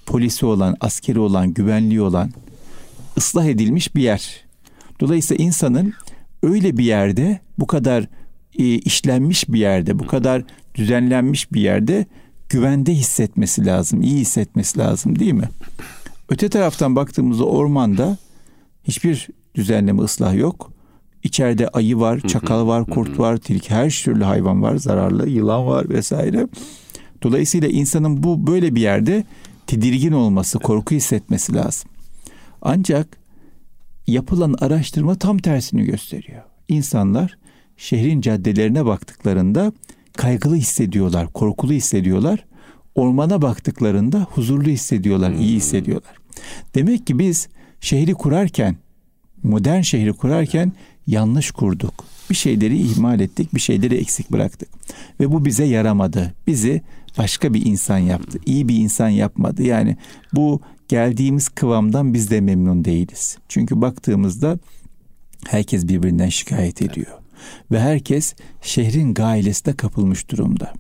polisi 0.07 0.47
olan, 0.47 0.77
askeri 0.81 1.19
olan, 1.19 1.55
güvenliği 1.55 2.01
olan, 2.01 2.33
ıslah 3.17 3.45
edilmiş 3.45 3.95
bir 3.95 4.03
yer. 4.03 4.45
Dolayısıyla 5.01 5.45
insanın 5.45 5.93
öyle 6.43 6.77
bir 6.77 6.85
yerde 6.85 7.41
bu 7.59 7.67
kadar 7.67 8.07
işlenmiş 8.59 9.49
bir 9.49 9.59
yerde, 9.59 9.99
bu 9.99 10.07
kadar 10.07 10.43
düzenlenmiş 10.75 11.53
bir 11.53 11.61
yerde 11.61 12.07
güvende 12.49 12.93
hissetmesi 12.93 13.67
lazım, 13.67 14.03
iyi 14.03 14.19
hissetmesi 14.19 14.79
lazım 14.79 15.19
değil 15.19 15.33
mi? 15.33 15.49
Öte 16.29 16.49
taraftan 16.49 16.97
baktığımızda 16.97 17.45
ormanda 17.45 18.17
hiçbir 18.85 19.29
düzenleme 19.55 20.03
ıslah 20.03 20.35
yok. 20.35 20.73
İçeride 21.23 21.69
ayı 21.69 21.99
var, 21.99 22.21
çakal 22.21 22.67
var, 22.67 22.87
kurt 22.87 23.19
var, 23.19 23.37
tilki 23.37 23.71
her 23.71 23.91
türlü 23.91 24.25
hayvan 24.25 24.63
var, 24.63 24.77
zararlı 24.77 25.29
yılan 25.29 25.67
var 25.67 25.89
vesaire. 25.89 26.49
Dolayısıyla 27.23 27.69
insanın 27.69 28.23
bu 28.23 28.47
böyle 28.47 28.75
bir 28.75 28.81
yerde 28.81 29.25
tedirgin 29.67 30.13
olması, 30.13 30.59
korku 30.59 30.95
hissetmesi 30.95 31.55
lazım. 31.55 31.91
Ancak 32.63 33.17
yapılan 34.07 34.55
araştırma 34.61 35.15
tam 35.15 35.39
tersini 35.39 35.85
gösteriyor. 35.85 36.43
İnsanlar 36.69 37.39
şehrin 37.77 38.21
caddelerine 38.21 38.87
baktıklarında 38.87 39.73
kaygılı 40.17 40.57
hissediyorlar, 40.57 41.33
korkulu 41.33 41.73
hissediyorlar. 41.73 42.45
Ormana 42.95 43.43
baktıklarında 43.43 44.21
huzurlu 44.21 44.69
hissediyorlar, 44.69 45.31
iyi 45.31 45.49
hmm. 45.49 45.57
hissediyorlar. 45.57 46.15
Demek 46.75 47.07
ki 47.07 47.19
biz 47.19 47.49
şehri 47.81 48.15
kurarken, 48.15 48.77
modern 49.43 49.81
şehri 49.81 50.13
kurarken 50.13 50.73
yanlış 51.07 51.51
kurduk. 51.51 52.05
Bir 52.31 52.35
şeyleri 52.35 52.79
ihmal 52.79 53.21
ettik, 53.21 53.55
bir 53.55 53.61
şeyleri 53.61 53.95
eksik 53.95 54.33
bıraktık. 54.33 54.69
Ve 55.21 55.33
bu 55.33 55.45
bize 55.45 55.65
yaramadı. 55.65 56.35
Bizi 56.47 56.83
başka 57.19 57.55
bir 57.55 57.67
insan 57.67 57.99
yaptı. 57.99 58.39
İyi 58.47 58.69
bir 58.69 58.77
insan 58.77 59.09
yapmadı. 59.09 59.63
Yani 59.63 59.97
bu 60.33 60.61
geldiğimiz 60.89 61.49
kıvamdan 61.49 62.15
biz 62.15 62.31
de 62.31 62.41
memnun 62.41 62.85
değiliz. 62.85 63.39
Çünkü 63.49 63.81
baktığımızda 63.81 64.59
herkes 65.47 65.89
birbirinden 65.89 66.29
şikayet 66.29 66.83
ediyor. 66.83 67.24
Ve 67.73 67.81
herkes 67.81 68.35
şehrin 68.63 69.15
gailesine 69.15 69.75
kapılmış 69.75 70.31
durumda. 70.31 70.73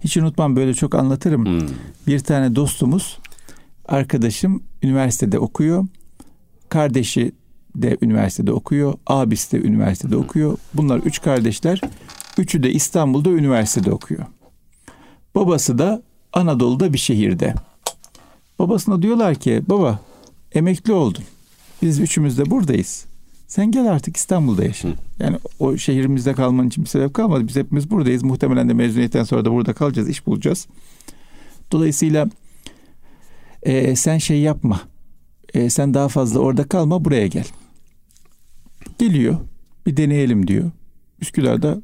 Hiç 0.00 0.16
unutmam 0.16 0.56
böyle 0.56 0.74
çok 0.74 0.94
anlatırım. 0.94 1.46
Hmm. 1.46 1.68
Bir 2.06 2.18
tane 2.18 2.56
dostumuz, 2.56 3.18
arkadaşım 3.88 4.62
üniversitede 4.82 5.38
okuyor. 5.38 5.86
Kardeşi 6.68 7.32
de 7.74 7.96
üniversitede 8.02 8.52
okuyor. 8.52 8.94
Abisi 9.06 9.52
de 9.52 9.68
üniversitede 9.68 10.14
hmm. 10.14 10.22
okuyor. 10.22 10.58
Bunlar 10.74 10.98
üç 10.98 11.22
kardeşler. 11.22 11.80
Üçü 12.38 12.62
de 12.62 12.72
İstanbul'da 12.72 13.30
üniversitede 13.30 13.92
okuyor. 13.92 14.26
Babası 15.34 15.78
da 15.78 16.02
Anadolu'da 16.32 16.92
bir 16.92 16.98
şehirde. 16.98 17.54
Babasına 18.58 19.02
diyorlar 19.02 19.34
ki 19.34 19.62
baba 19.68 20.00
emekli 20.52 20.92
oldun. 20.92 21.24
Biz 21.82 22.00
üçümüz 22.00 22.38
de 22.38 22.50
buradayız. 22.50 23.04
Sen 23.52 23.70
gel 23.70 23.92
artık 23.92 24.16
İstanbul'da 24.16 24.64
yaşa. 24.64 24.88
Hı. 24.88 24.94
Yani 25.18 25.38
o 25.58 25.76
şehrimizde 25.76 26.32
kalman 26.32 26.68
için 26.68 26.84
bir 26.84 26.88
sebep 26.88 27.14
kalmadı. 27.14 27.48
Biz 27.48 27.56
hepimiz 27.56 27.90
buradayız. 27.90 28.22
Muhtemelen 28.22 28.68
de 28.68 28.74
mezuniyetten 28.74 29.24
sonra 29.24 29.44
da 29.44 29.52
burada 29.52 29.72
kalacağız. 29.72 30.08
iş 30.08 30.26
bulacağız. 30.26 30.66
Dolayısıyla 31.72 32.28
e, 33.62 33.96
sen 33.96 34.18
şey 34.18 34.40
yapma. 34.40 34.80
E, 35.54 35.70
sen 35.70 35.94
daha 35.94 36.08
fazla 36.08 36.40
orada 36.40 36.64
kalma 36.64 37.04
buraya 37.04 37.26
gel. 37.26 37.46
Geliyor. 38.98 39.38
Bir 39.86 39.96
deneyelim 39.96 40.46
diyor. 40.46 40.70
Üsküdar'da 41.20 41.82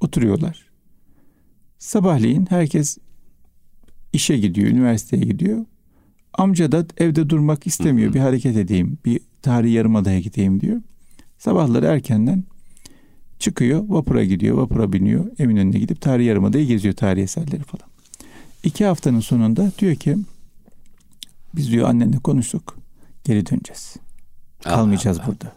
oturuyorlar. 0.00 0.66
Sabahleyin 1.78 2.46
herkes 2.50 2.98
işe 4.12 4.38
gidiyor, 4.38 4.68
üniversiteye 4.68 5.22
gidiyor. 5.22 5.64
Amca 6.32 6.72
da 6.72 6.86
evde 6.96 7.30
durmak 7.30 7.66
istemiyor. 7.66 8.14
Bir 8.14 8.20
hareket 8.20 8.56
edeyim, 8.56 8.98
bir 9.04 9.20
tarihi 9.46 9.72
yarımadaya 9.72 10.20
gideyim 10.20 10.60
diyor. 10.60 10.80
Sabahları 11.38 11.86
erkenden 11.86 12.44
çıkıyor, 13.38 13.84
vapura 13.88 14.24
gidiyor, 14.24 14.56
vapura 14.58 14.92
biniyor. 14.92 15.26
Eminönü'ne 15.38 15.78
gidip 15.78 16.00
tarihi 16.00 16.26
yarımadayı 16.26 16.66
geziyor, 16.66 16.94
tarihi 16.94 17.24
eserleri 17.24 17.62
falan. 17.62 17.88
İki 18.64 18.84
haftanın 18.84 19.20
sonunda 19.20 19.72
diyor 19.78 19.94
ki 19.94 20.16
biz 21.54 21.70
diyor 21.70 21.88
annenle 21.88 22.18
konuştuk, 22.18 22.76
geri 23.24 23.46
döneceğiz. 23.46 23.96
Kalmayacağız 24.62 25.18
Allah 25.18 25.26
burada. 25.26 25.52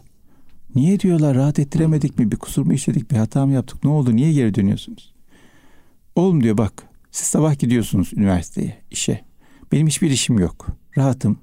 Niye 0.74 1.00
diyorlar 1.00 1.36
rahat 1.36 1.58
ettiremedik 1.58 2.18
mi? 2.18 2.32
Bir 2.32 2.36
kusur 2.36 2.66
mu 2.66 2.72
işledik? 2.72 3.10
Bir 3.10 3.16
hata 3.16 3.46
mı 3.46 3.52
yaptık? 3.52 3.84
Ne 3.84 3.90
oldu? 3.90 4.16
Niye 4.16 4.32
geri 4.32 4.54
dönüyorsunuz? 4.54 5.14
Oğlum 6.14 6.42
diyor 6.42 6.58
bak 6.58 6.72
siz 7.10 7.26
sabah 7.26 7.58
gidiyorsunuz 7.58 8.12
üniversiteye, 8.14 8.78
işe. 8.90 9.24
Benim 9.72 9.86
hiçbir 9.86 10.10
işim 10.10 10.38
yok. 10.38 10.66
Rahatım. 10.96 11.38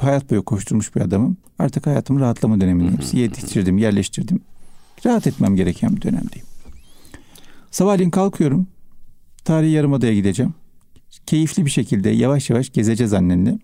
Hayat 0.00 0.30
boyu 0.30 0.42
koşturmuş 0.42 0.94
bir 0.94 1.00
adamım. 1.00 1.36
Artık 1.58 1.86
hayatımı 1.86 2.20
rahatlama 2.20 2.60
dönemindeyim. 2.60 2.96
Hepsi 2.96 3.18
yetiştirdim, 3.18 3.78
yerleştirdim. 3.78 4.40
Rahat 5.06 5.26
etmem 5.26 5.56
gereken 5.56 5.96
bir 5.96 6.02
dönemdeyim. 6.02 6.46
Sabahleyin 7.70 8.10
kalkıyorum. 8.10 8.66
Tarihi 9.44 9.70
Yarımada'ya 9.70 10.14
gideceğim. 10.14 10.54
Keyifli 11.26 11.66
bir 11.66 11.70
şekilde 11.70 12.10
yavaş 12.10 12.50
yavaş 12.50 12.70
gezeceğiz 12.70 13.12
annenle. 13.12 13.58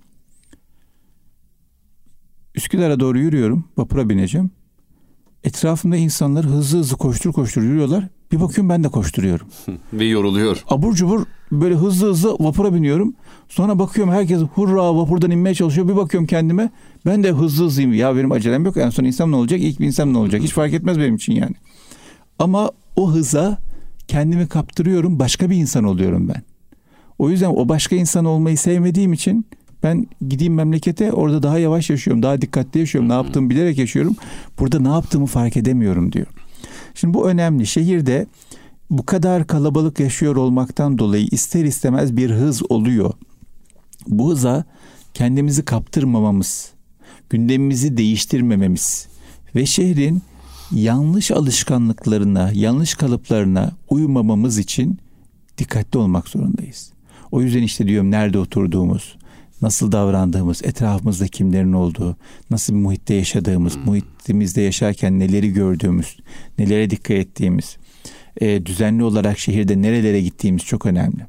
Üsküdar'a 2.54 3.00
doğru 3.00 3.18
yürüyorum. 3.18 3.64
Vapura 3.76 4.08
bineceğim. 4.08 4.50
Etrafımda 5.44 5.96
insanlar 5.96 6.44
hızlı 6.44 6.78
hızlı 6.78 6.96
koştur 6.96 7.32
koştur 7.32 7.62
yürüyorlar. 7.62 8.08
Bir 8.32 8.40
bakıyorum 8.40 8.68
ben 8.68 8.84
de 8.84 8.88
koşturuyorum. 8.88 9.48
Ve 9.92 10.04
yoruluyor. 10.04 10.64
Abur 10.68 10.94
cubur 10.94 11.26
böyle 11.52 11.74
hızlı 11.74 12.10
hızlı 12.10 12.36
vapura 12.40 12.74
biniyorum. 12.74 13.14
Sonra 13.48 13.78
bakıyorum 13.78 14.12
herkes 14.14 14.40
hurra 14.54 14.96
vapurdan 14.96 15.30
inmeye 15.30 15.54
çalışıyor. 15.54 15.88
Bir 15.88 15.96
bakıyorum 15.96 16.26
kendime 16.26 16.70
ben 17.06 17.22
de 17.22 17.30
hızlı 17.30 17.64
hızlıyım. 17.64 17.94
Ya 17.94 18.16
benim 18.16 18.32
acelem 18.32 18.64
yok. 18.64 18.76
En 18.76 18.90
son 18.90 19.04
insan 19.04 19.32
ne 19.32 19.36
olacak? 19.36 19.60
İlk 19.60 19.80
bir 19.80 19.86
insan 19.86 20.12
ne 20.12 20.18
olacak? 20.18 20.42
Hiç 20.42 20.52
fark 20.52 20.74
etmez 20.74 20.98
benim 20.98 21.14
için 21.14 21.32
yani. 21.32 21.54
Ama 22.38 22.70
o 22.96 23.12
hıza 23.12 23.58
kendimi 24.08 24.48
kaptırıyorum. 24.48 25.18
Başka 25.18 25.50
bir 25.50 25.56
insan 25.56 25.84
oluyorum 25.84 26.28
ben. 26.28 26.42
O 27.18 27.30
yüzden 27.30 27.50
o 27.50 27.68
başka 27.68 27.96
insan 27.96 28.24
olmayı 28.24 28.58
sevmediğim 28.58 29.12
için 29.12 29.46
ben 29.82 30.06
gideyim 30.28 30.54
memlekete 30.54 31.12
orada 31.12 31.42
daha 31.42 31.58
yavaş 31.58 31.90
yaşıyorum. 31.90 32.22
Daha 32.22 32.40
dikkatli 32.40 32.80
yaşıyorum. 32.80 33.08
Ne 33.08 33.12
yaptığımı 33.12 33.50
bilerek 33.50 33.78
yaşıyorum. 33.78 34.16
Burada 34.58 34.80
ne 34.80 34.88
yaptığımı 34.88 35.26
fark 35.26 35.56
edemiyorum 35.56 36.12
diyor. 36.12 36.26
Şimdi 36.94 37.14
bu 37.14 37.28
önemli. 37.28 37.66
Şehirde 37.66 38.26
bu 38.90 39.06
kadar 39.06 39.46
kalabalık 39.46 40.00
yaşıyor 40.00 40.36
olmaktan 40.36 40.98
dolayı 40.98 41.26
ister 41.30 41.64
istemez 41.64 42.16
bir 42.16 42.30
hız 42.30 42.62
oluyor. 42.70 43.12
Bu 44.06 44.30
hıza 44.30 44.64
kendimizi 45.14 45.64
kaptırmamamız, 45.64 46.72
gündemimizi 47.30 47.96
değiştirmememiz 47.96 49.08
ve 49.54 49.66
şehrin 49.66 50.22
yanlış 50.72 51.30
alışkanlıklarına, 51.30 52.50
yanlış 52.54 52.94
kalıplarına 52.94 53.72
uymamamız 53.90 54.58
için 54.58 54.98
dikkatli 55.58 55.98
olmak 55.98 56.28
zorundayız. 56.28 56.92
O 57.32 57.42
yüzden 57.42 57.62
işte 57.62 57.86
diyorum 57.86 58.10
nerede 58.10 58.38
oturduğumuz, 58.38 59.16
nasıl 59.62 59.92
davrandığımız, 59.92 60.64
etrafımızda 60.64 61.28
kimlerin 61.28 61.72
olduğu, 61.72 62.16
nasıl 62.50 62.74
bir 62.74 62.78
muhitte 62.78 63.14
yaşadığımız, 63.14 63.76
hmm. 63.76 63.84
muhitimizde 63.84 64.60
yaşarken 64.60 65.18
neleri 65.18 65.52
gördüğümüz, 65.52 66.16
nelere 66.58 66.90
dikkat 66.90 67.16
ettiğimiz, 67.16 67.76
e, 68.40 68.66
düzenli 68.66 69.04
olarak 69.04 69.38
şehirde 69.38 69.82
nerelere 69.82 70.20
gittiğimiz 70.20 70.62
çok 70.62 70.86
önemli. 70.86 71.26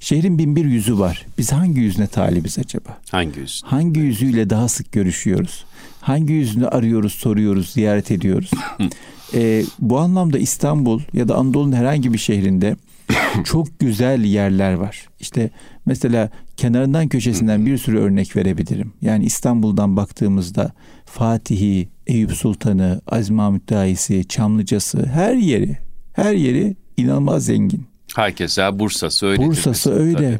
Şehrin 0.00 0.38
bin 0.38 0.56
bir 0.56 0.64
yüzü 0.64 0.98
var. 0.98 1.26
Biz 1.38 1.52
hangi 1.52 1.80
yüzüne 1.80 2.06
talibiz 2.06 2.58
acaba? 2.58 2.98
Hangi 3.10 3.40
yüz? 3.40 3.62
Hangi 3.64 4.00
yüzüyle 4.00 4.50
daha 4.50 4.68
sık 4.68 4.92
görüşüyoruz? 4.92 5.64
Hangi 6.00 6.32
yüzünü 6.32 6.68
arıyoruz, 6.68 7.12
soruyoruz, 7.12 7.70
ziyaret 7.70 8.10
ediyoruz? 8.10 8.50
e, 9.34 9.62
bu 9.78 9.98
anlamda 9.98 10.38
İstanbul 10.38 11.00
ya 11.12 11.28
da 11.28 11.36
Anadolu'nun 11.36 11.72
herhangi 11.72 12.12
bir 12.12 12.18
şehrinde 12.18 12.76
çok 13.44 13.80
güzel 13.80 14.24
yerler 14.24 14.74
var. 14.74 15.08
İşte 15.20 15.50
mesela 15.86 16.30
kenarından 16.56 17.08
köşesinden 17.08 17.66
bir 17.66 17.78
sürü 17.78 17.98
örnek 17.98 18.36
verebilirim. 18.36 18.92
Yani 19.02 19.24
İstanbul'dan 19.24 19.96
baktığımızda 19.96 20.72
Fatih'i, 21.06 21.88
Eyüp 22.06 22.32
Sultan'ı, 22.32 23.00
Aziz 23.06 23.30
Mahmut 23.30 23.70
Daisi, 23.70 24.28
Çamlıca'sı 24.28 25.06
her 25.06 25.34
yeri, 25.34 25.83
her 26.14 26.34
yeri 26.34 26.76
inanılmaz 26.96 27.44
zengin. 27.44 27.86
Herkese 28.16 28.78
Bursa'sı 28.78 29.26
öyle. 29.26 29.46
Bursa'sı 29.46 29.92
öyle. 29.92 30.16
Tabii. 30.16 30.38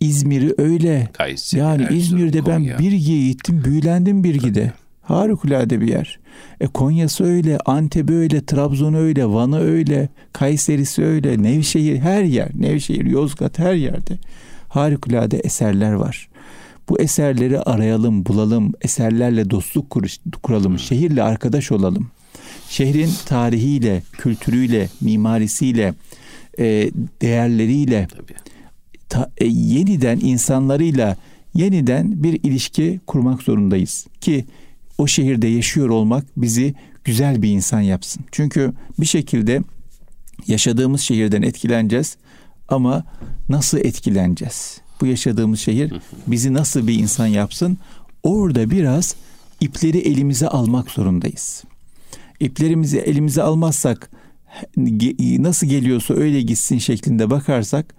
İzmir'i 0.00 0.54
öyle. 0.58 1.08
Kayseri, 1.12 1.60
yani 1.60 1.82
Erzurum, 1.82 1.98
İzmir'de 1.98 2.46
ben 2.46 2.58
Konya. 2.58 2.78
Birgi'ye 2.78 3.28
gittim, 3.28 3.62
büyülendim 3.64 4.24
Birgi'de. 4.24 4.72
Harikulade 5.02 5.80
bir 5.80 5.88
yer. 5.88 6.18
E 6.60 6.66
Konya'sı 6.66 7.24
öyle, 7.24 7.58
Antep 7.58 8.10
öyle, 8.10 8.44
Trabzon 8.46 8.94
öyle, 8.94 9.26
Van'ı 9.26 9.60
öyle, 9.60 10.08
Kayseri'si 10.32 11.04
öyle, 11.04 11.42
Nevşehir 11.42 11.98
her 11.98 12.22
yer, 12.22 12.48
Nevşehir, 12.54 13.06
Yozgat 13.06 13.58
her 13.58 13.74
yerde 13.74 14.18
harikulade 14.68 15.38
eserler 15.38 15.92
var. 15.92 16.28
Bu 16.88 17.00
eserleri 17.00 17.60
arayalım, 17.60 18.26
bulalım, 18.26 18.72
eserlerle 18.80 19.50
dostluk 19.50 19.98
kuralım, 20.42 20.78
şehirle 20.78 21.22
arkadaş 21.22 21.72
olalım. 21.72 22.10
Şehrin 22.72 23.10
tarihiyle, 23.26 24.02
kültürüyle, 24.12 24.88
mimarisiyle, 25.00 25.94
e, 26.58 26.90
değerleriyle, 27.22 28.08
ta, 29.08 29.30
e, 29.38 29.46
yeniden 29.46 30.20
insanlarıyla 30.20 31.16
yeniden 31.54 32.22
bir 32.22 32.40
ilişki 32.42 33.00
kurmak 33.06 33.42
zorundayız 33.42 34.06
ki 34.20 34.44
o 34.98 35.06
şehirde 35.06 35.46
yaşıyor 35.46 35.88
olmak 35.88 36.24
bizi 36.36 36.74
güzel 37.04 37.42
bir 37.42 37.50
insan 37.50 37.80
yapsın. 37.80 38.24
Çünkü 38.32 38.72
bir 39.00 39.06
şekilde 39.06 39.62
yaşadığımız 40.46 41.00
şehirden 41.00 41.42
etkileneceğiz 41.42 42.16
ama 42.68 43.04
nasıl 43.48 43.78
etkileneceğiz? 43.78 44.80
Bu 45.00 45.06
yaşadığımız 45.06 45.60
şehir 45.60 45.92
bizi 46.26 46.54
nasıl 46.54 46.86
bir 46.86 46.98
insan 46.98 47.26
yapsın? 47.26 47.78
Orada 48.22 48.70
biraz 48.70 49.14
ipleri 49.60 49.98
elimize 49.98 50.48
almak 50.48 50.90
zorundayız. 50.90 51.64
İplerimizi 52.42 52.98
elimize 52.98 53.42
almazsak 53.42 54.10
nasıl 55.38 55.66
geliyorsa 55.66 56.14
öyle 56.14 56.42
gitsin 56.42 56.78
şeklinde 56.78 57.30
bakarsak 57.30 57.94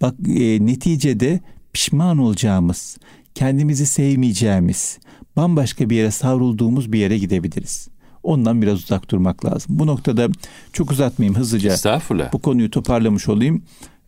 bak 0.00 0.14
e, 0.28 0.66
neticede 0.66 1.40
pişman 1.72 2.18
olacağımız, 2.18 2.98
kendimizi 3.34 3.86
sevmeyeceğimiz, 3.86 4.98
bambaşka 5.36 5.90
bir 5.90 5.96
yere 5.96 6.10
savrulduğumuz 6.10 6.92
bir 6.92 6.98
yere 6.98 7.18
gidebiliriz. 7.18 7.88
Ondan 8.22 8.62
biraz 8.62 8.78
uzak 8.78 9.10
durmak 9.10 9.44
lazım. 9.44 9.78
Bu 9.78 9.86
noktada 9.86 10.28
çok 10.72 10.90
uzatmayayım 10.90 11.36
hızlıca. 11.36 11.72
Estağfurullah. 11.72 12.32
Bu 12.32 12.38
konuyu 12.38 12.70
toparlamış 12.70 13.28
olayım. 13.28 13.62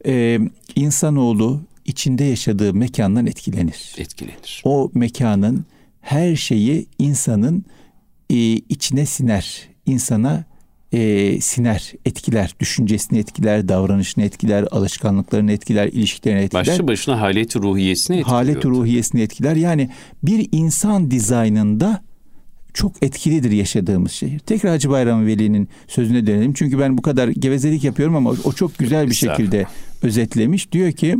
Ee, 0.06 0.38
insanoğlu 0.74 1.60
içinde 1.84 2.24
yaşadığı 2.24 2.74
mekandan 2.74 3.26
etkilenir. 3.26 3.94
Etkilenir. 3.98 4.62
O 4.64 4.90
mekanın 4.94 5.64
her 6.00 6.36
şeyi 6.36 6.86
insanın 6.98 7.64
e, 8.30 8.36
içine 8.52 9.06
siner. 9.06 9.68
İnsana 9.88 10.44
e, 10.92 11.40
siner, 11.40 11.92
etkiler, 12.04 12.54
düşüncesini 12.60 13.18
etkiler, 13.18 13.68
davranışını 13.68 14.24
etkiler, 14.24 14.64
alışkanlıklarını 14.70 15.52
etkiler, 15.52 15.86
ilişkilerini 15.86 16.40
etkiler. 16.40 16.66
Başlı 16.66 16.88
başına 16.88 17.20
haleti 17.20 17.58
ruhiyesini 17.58 18.16
etkiler. 18.16 18.34
Haleti 18.34 18.68
ruhiyesini 18.68 19.20
etkiler. 19.20 19.56
Yani 19.56 19.90
bir 20.22 20.48
insan 20.52 21.10
dizaynında 21.10 22.02
çok 22.74 23.02
etkilidir 23.02 23.50
yaşadığımız 23.50 24.12
şehir. 24.12 24.38
Tekrar 24.38 24.72
Hacı 24.72 24.90
Bayram 24.90 25.26
Veli'nin 25.26 25.68
sözüne 25.88 26.26
dönelim. 26.26 26.52
Çünkü 26.52 26.78
ben 26.78 26.98
bu 26.98 27.02
kadar 27.02 27.28
gevezelik 27.28 27.84
yapıyorum 27.84 28.16
ama 28.16 28.34
o 28.44 28.52
çok 28.52 28.78
güzel 28.78 29.10
bir 29.10 29.14
şekilde 29.14 29.66
özetlemiş. 30.02 30.72
Diyor 30.72 30.92
ki 30.92 31.16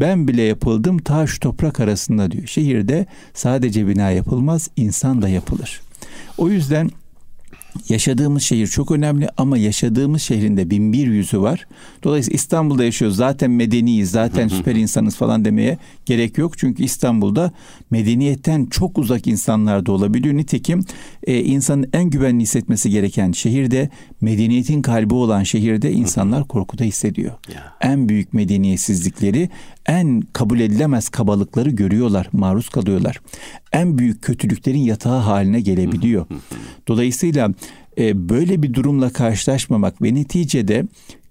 ben 0.00 0.28
bile 0.28 0.42
yapıldım 0.42 0.98
taş 0.98 1.38
toprak 1.38 1.80
arasında 1.80 2.30
diyor. 2.30 2.46
Şehirde 2.46 3.06
sadece 3.34 3.88
bina 3.88 4.10
yapılmaz 4.10 4.70
insan 4.76 5.22
da 5.22 5.28
yapılır. 5.28 5.80
O 6.38 6.48
yüzden 6.48 6.90
Yaşadığımız 7.88 8.42
şehir 8.42 8.66
çok 8.66 8.90
önemli 8.90 9.28
ama 9.36 9.58
yaşadığımız 9.58 10.22
şehrinde 10.22 10.70
bin 10.70 10.92
bir 10.92 11.06
yüzü 11.06 11.40
var. 11.40 11.66
Dolayısıyla 12.04 12.34
İstanbul'da 12.34 12.84
yaşıyoruz. 12.84 13.16
Zaten 13.16 13.50
medeniyiz, 13.50 14.10
zaten 14.10 14.48
süper 14.48 14.74
insanız 14.74 15.16
falan 15.16 15.44
demeye 15.44 15.78
gerek 16.06 16.38
yok. 16.38 16.58
Çünkü 16.58 16.82
İstanbul'da 16.82 17.52
medeniyetten 17.90 18.66
çok 18.66 18.98
uzak 18.98 19.26
insanlar 19.26 19.86
da 19.86 19.92
olabiliyor. 19.92 20.34
Nitekim 20.36 20.84
e, 21.26 21.40
insanın 21.40 21.88
en 21.92 22.04
güvenli 22.04 22.42
hissetmesi 22.42 22.90
gereken 22.90 23.32
şehirde, 23.32 23.90
medeniyetin 24.20 24.82
kalbi 24.82 25.14
olan 25.14 25.42
şehirde 25.42 25.92
insanlar 25.92 26.48
korkuda 26.48 26.84
hissediyor. 26.84 27.32
En 27.80 28.08
büyük 28.08 28.34
medeniyetsizlikleri, 28.34 29.50
en 29.86 30.20
kabul 30.32 30.60
edilemez 30.60 31.08
kabalıkları 31.08 31.70
görüyorlar, 31.70 32.28
maruz 32.32 32.68
kalıyorlar. 32.68 33.20
En 33.72 33.98
büyük 33.98 34.22
kötülüklerin 34.22 34.78
yatağı 34.78 35.20
haline 35.20 35.60
gelebiliyor. 35.60 36.26
Dolayısıyla 36.88 37.50
e, 37.98 38.28
böyle 38.28 38.62
bir 38.62 38.74
durumla 38.74 39.10
karşılaşmamak 39.10 40.02
ve 40.02 40.14
neticede 40.14 40.84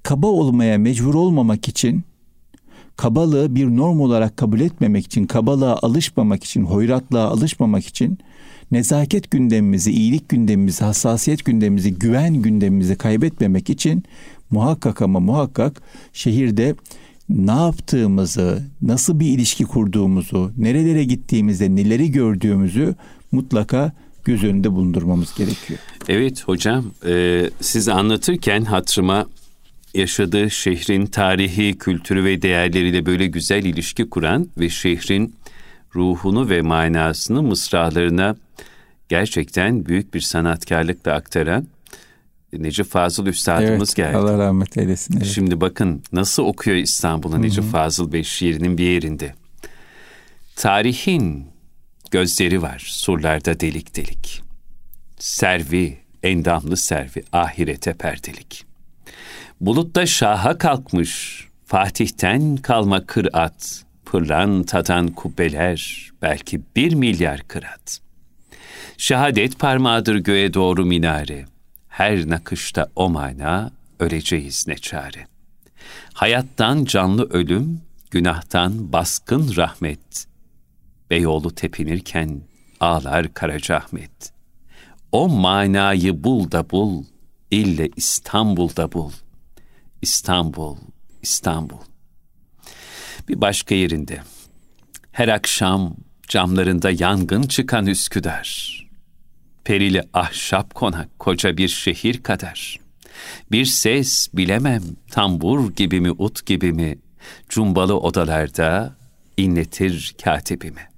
kaba 0.04 0.28
olmaya 0.28 0.78
mecbur 0.78 1.14
olmamak 1.14 1.68
için 1.68 2.04
kabalığı 2.96 3.56
bir 3.56 3.68
norm 3.68 4.02
olarak 4.02 4.38
kabul 4.38 4.60
etmemek 4.60 5.06
için, 5.06 5.26
kabalığa 5.26 5.80
alışmamak 5.82 6.44
için, 6.44 6.64
hoyratlığa 6.64 7.28
alışmamak 7.28 7.86
için 7.86 8.18
nezaket 8.72 9.32
gündemimizi, 9.32 9.92
iyilik 9.92 10.30
gündemimizi, 10.30 10.84
hassasiyet 10.84 11.46
gündemimizi, 11.46 11.94
güven 11.94 12.34
gündemimizi 12.34 12.96
kaybetmemek 12.96 13.70
için 13.70 14.04
muhakkak 14.52 15.02
ama 15.02 15.20
muhakkak 15.20 15.82
şehirde 16.14 16.76
ne 17.30 17.52
yaptığımızı, 17.52 18.64
nasıl 18.82 19.20
bir 19.20 19.26
ilişki 19.26 19.64
kurduğumuzu, 19.64 20.52
nerelere 20.58 21.04
gittiğimizde 21.04 21.76
neleri 21.76 22.12
gördüğümüzü 22.12 22.96
mutlaka 23.32 23.92
göz 24.24 24.44
önünde 24.44 24.72
bulundurmamız 24.72 25.36
gerekiyor. 25.38 25.80
Evet 26.10 26.44
hocam, 26.44 26.86
e, 27.06 27.50
siz 27.62 27.90
anlatırken 27.90 28.62
hatırıma 28.62 29.26
yaşadığı 29.94 30.52
şehrin 30.52 31.06
tarihi, 31.06 31.78
kültürü 31.78 32.24
ve 32.24 32.42
değerleriyle 32.42 33.06
böyle 33.06 33.28
güzel 33.28 33.66
ilişki 33.66 34.10
kuran 34.10 34.50
ve 34.58 34.70
şehrin 34.70 35.36
ruhunu 35.96 36.50
ve 36.50 36.62
manasını 36.62 37.44
mısralarına 37.44 38.36
gerçekten 39.10 39.86
büyük 39.86 40.14
bir 40.14 40.22
sanatkarlıkla 40.22 41.14
aktaran 41.14 41.68
Necip 42.54 42.88
Fazıl 42.88 43.26
Üstadımız 43.26 43.90
evet, 43.90 43.96
geldi. 43.96 44.18
Allah 44.18 44.38
rahmet 44.38 44.78
eylesin. 44.78 45.18
Evet. 45.18 45.26
Şimdi 45.26 45.62
bakın 45.62 46.04
nasıl 46.14 46.44
okuyor 46.44 46.78
İstanbul'un 46.78 47.42
Necip 47.42 47.64
Fazıl 47.64 48.12
Bey 48.12 48.24
şiirinin 48.24 48.78
bir 48.78 48.90
yerinde. 48.90 49.34
Tarihin 50.56 51.48
gözleri 52.12 52.62
var 52.62 52.84
surlarda 52.88 53.60
delik 53.60 53.96
delik. 53.96 54.44
Servi, 55.20 55.98
endamlı 56.24 56.78
servi, 56.78 57.24
ahirete 57.32 57.94
perdelik. 57.94 58.66
Bulutta 59.62 60.06
şaha 60.06 60.58
kalkmış, 60.58 61.44
Fatih'ten 61.66 62.58
kalma 62.58 63.06
kırat, 63.06 63.84
pırlantadan 64.06 65.08
kubbeler, 65.08 66.12
belki 66.22 66.62
bir 66.76 66.94
milyar 66.94 67.42
kırat. 67.48 68.00
Şehadet 68.98 69.60
parmağıdır 69.60 70.16
göğe 70.16 70.54
doğru 70.54 70.86
minare, 70.86 71.46
her 71.92 72.30
nakışta 72.30 72.88
o 72.96 73.10
mana, 73.10 73.72
öleceğiz 74.00 74.68
ne 74.68 74.76
çare. 74.76 75.28
Hayattan 76.14 76.86
canlı 76.86 77.30
ölüm, 77.30 77.82
günahtan 78.12 78.94
baskın 78.94 79.56
rahmet. 79.56 80.28
Beyoğlu 81.10 81.56
tepinirken 81.56 82.42
ağlar 82.80 83.34
Karacaahmet. 83.34 84.34
O 85.12 85.30
manayı 85.30 86.24
bul 86.24 86.52
da 86.52 86.70
bul, 86.70 87.04
ille 87.52 87.90
İstanbul'da 87.96 88.92
bul. 88.92 89.12
İstanbul, 90.02 90.78
İstanbul. 91.22 91.82
Bir 93.28 93.42
başka 93.42 93.76
yerinde. 93.76 94.22
Her 95.12 95.28
akşam 95.28 95.96
camlarında 96.28 96.92
yangın 96.92 97.44
çıkan 97.44 97.88
Üsküdar. 97.88 98.81
Perili 99.65 100.04
ahşap 100.13 100.76
konak 100.76 101.19
koca 101.19 101.58
bir 101.58 101.67
şehir 101.67 102.24
kadar. 102.24 102.80
Bir 103.52 103.65
ses 103.65 104.28
bilemem 104.34 104.84
tambur 105.12 105.71
gibi 105.71 106.02
mi 106.02 106.12
ut 106.12 106.45
gibi 106.45 106.74
mi 106.74 107.00
cumbalı 107.50 108.00
odalarda 108.00 108.95
inletir 109.38 110.15
katibimi. 110.24 110.91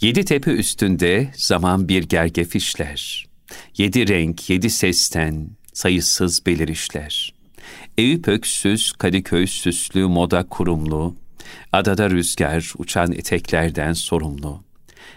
Yedi 0.00 0.24
tepe 0.24 0.50
üstünde 0.50 1.30
zaman 1.36 1.88
bir 1.88 2.02
gergef 2.02 2.56
işler. 2.56 3.26
Yedi 3.76 4.08
renk, 4.08 4.50
yedi 4.50 4.70
sesten 4.70 5.50
sayısız 5.72 6.46
belirişler. 6.46 7.34
Eyüp 7.98 8.28
öksüz, 8.28 8.92
Kadıköy 8.92 9.46
süslü, 9.46 10.06
moda 10.06 10.48
kurumlu, 10.48 11.16
adada 11.72 12.10
rüzgar, 12.10 12.72
uçan 12.78 13.12
eteklerden 13.12 13.92
sorumlu. 13.92 14.64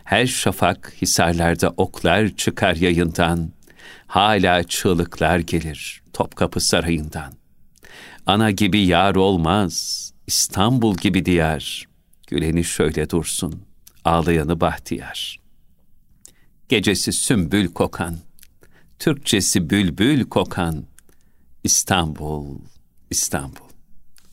Her 0.08 0.28
şafak 0.28 0.94
hisarlarda 1.02 1.74
oklar 1.78 2.30
çıkar 2.36 2.76
yayından, 2.76 3.52
hala 4.08 4.64
çığlıklar 4.64 5.40
gelir 5.40 6.02
Topkapı 6.14 6.60
Sarayı'ndan. 6.60 7.34
Ana 8.26 8.52
gibi 8.52 8.86
yar 8.86 9.16
olmaz, 9.16 10.14
İstanbul 10.28 10.98
gibi 10.98 11.26
diyar, 11.26 11.86
güleni 12.28 12.64
şöyle 12.64 13.10
dursun, 13.10 13.62
ağlayanı 14.06 14.62
bahtiyar. 14.62 15.40
Gecesi 16.70 17.12
sümbül 17.14 17.68
kokan, 17.68 18.18
Türkçesi 19.00 19.70
bülbül 19.70 20.24
kokan, 20.24 20.86
İstanbul, 21.64 22.60
İstanbul. 23.10 23.67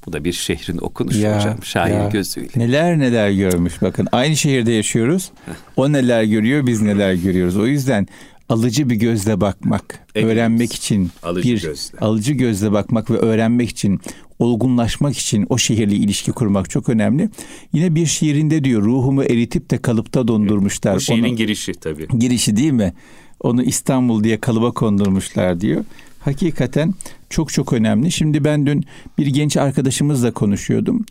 Bu 0.06 0.12
da 0.12 0.24
bir 0.24 0.32
şehrin 0.32 0.78
okunuşu 0.78 1.18
ya, 1.18 1.38
hocam, 1.38 1.62
şair 1.62 1.94
ya. 1.94 2.08
gözüyle. 2.08 2.48
Neler 2.56 2.98
neler 2.98 3.30
görmüş 3.30 3.82
bakın. 3.82 4.08
Aynı 4.12 4.36
şehirde 4.36 4.72
yaşıyoruz. 4.72 5.30
o 5.76 5.92
neler 5.92 6.22
görüyor, 6.22 6.66
biz 6.66 6.82
neler 6.82 7.14
görüyoruz. 7.14 7.56
O 7.56 7.66
yüzden 7.66 8.06
alıcı 8.48 8.90
bir 8.90 8.96
gözle 8.96 9.40
bakmak, 9.40 10.06
evet. 10.14 10.26
öğrenmek 10.26 10.72
için 10.72 11.10
alıcı 11.22 11.48
bir 11.48 11.62
gözle. 11.62 11.98
alıcı 11.98 12.32
gözle 12.32 12.72
bakmak 12.72 13.10
ve 13.10 13.16
öğrenmek 13.16 13.70
için, 13.70 14.00
olgunlaşmak 14.38 15.18
için 15.18 15.46
o 15.48 15.58
şehirle 15.58 15.94
ilişki 15.94 16.32
kurmak 16.32 16.70
çok 16.70 16.88
önemli. 16.88 17.30
Yine 17.72 17.94
bir 17.94 18.06
şiirinde 18.06 18.64
diyor 18.64 18.82
ruhumu 18.82 19.24
eritip 19.24 19.70
de 19.70 19.78
kalıpta 19.78 20.28
dondurmuşlar. 20.28 20.90
Evet. 20.90 21.00
Bu 21.00 21.04
şiirin 21.04 21.24
Onu, 21.24 21.36
girişi 21.36 21.72
tabii. 21.72 22.08
Girişi 22.18 22.56
değil 22.56 22.72
mi? 22.72 22.94
Onu 23.40 23.62
İstanbul 23.62 24.24
diye 24.24 24.40
kalıba 24.40 24.70
kondurmuşlar 24.70 25.60
diyor. 25.60 25.84
Hakikaten 26.24 26.94
çok 27.30 27.52
çok 27.52 27.72
önemli. 27.72 28.10
Şimdi 28.10 28.44
ben 28.44 28.66
dün 28.66 28.84
bir 29.18 29.26
genç 29.26 29.56
arkadaşımızla 29.56 30.32
konuşuyordum. 30.32 31.04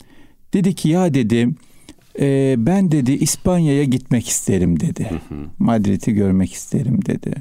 Dedi 0.52 0.74
ki 0.74 0.88
ya 0.88 1.14
dedi 1.14 1.48
e, 2.20 2.54
ben 2.58 2.92
dedi 2.92 3.12
İspanya'ya 3.12 3.84
gitmek 3.84 4.28
isterim 4.28 4.80
dedi. 4.80 5.10
Madrid'i 5.58 6.12
görmek 6.12 6.52
isterim 6.52 7.04
dedi. 7.04 7.34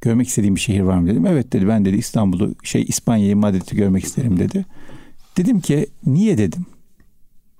Görmek 0.00 0.28
istediğim 0.28 0.54
bir 0.54 0.60
şehir 0.60 0.80
var 0.80 0.98
mı 0.98 1.08
dedim. 1.08 1.26
Evet 1.26 1.52
dedi 1.52 1.68
ben 1.68 1.84
dedi 1.84 1.96
İstanbul'u 1.96 2.54
şey 2.62 2.82
İspanya'yı 2.88 3.36
Madrid'i 3.36 3.76
görmek 3.76 4.04
isterim 4.04 4.38
dedi. 4.38 4.66
Dedim 5.36 5.60
ki 5.60 5.86
niye 6.06 6.38
dedim. 6.38 6.66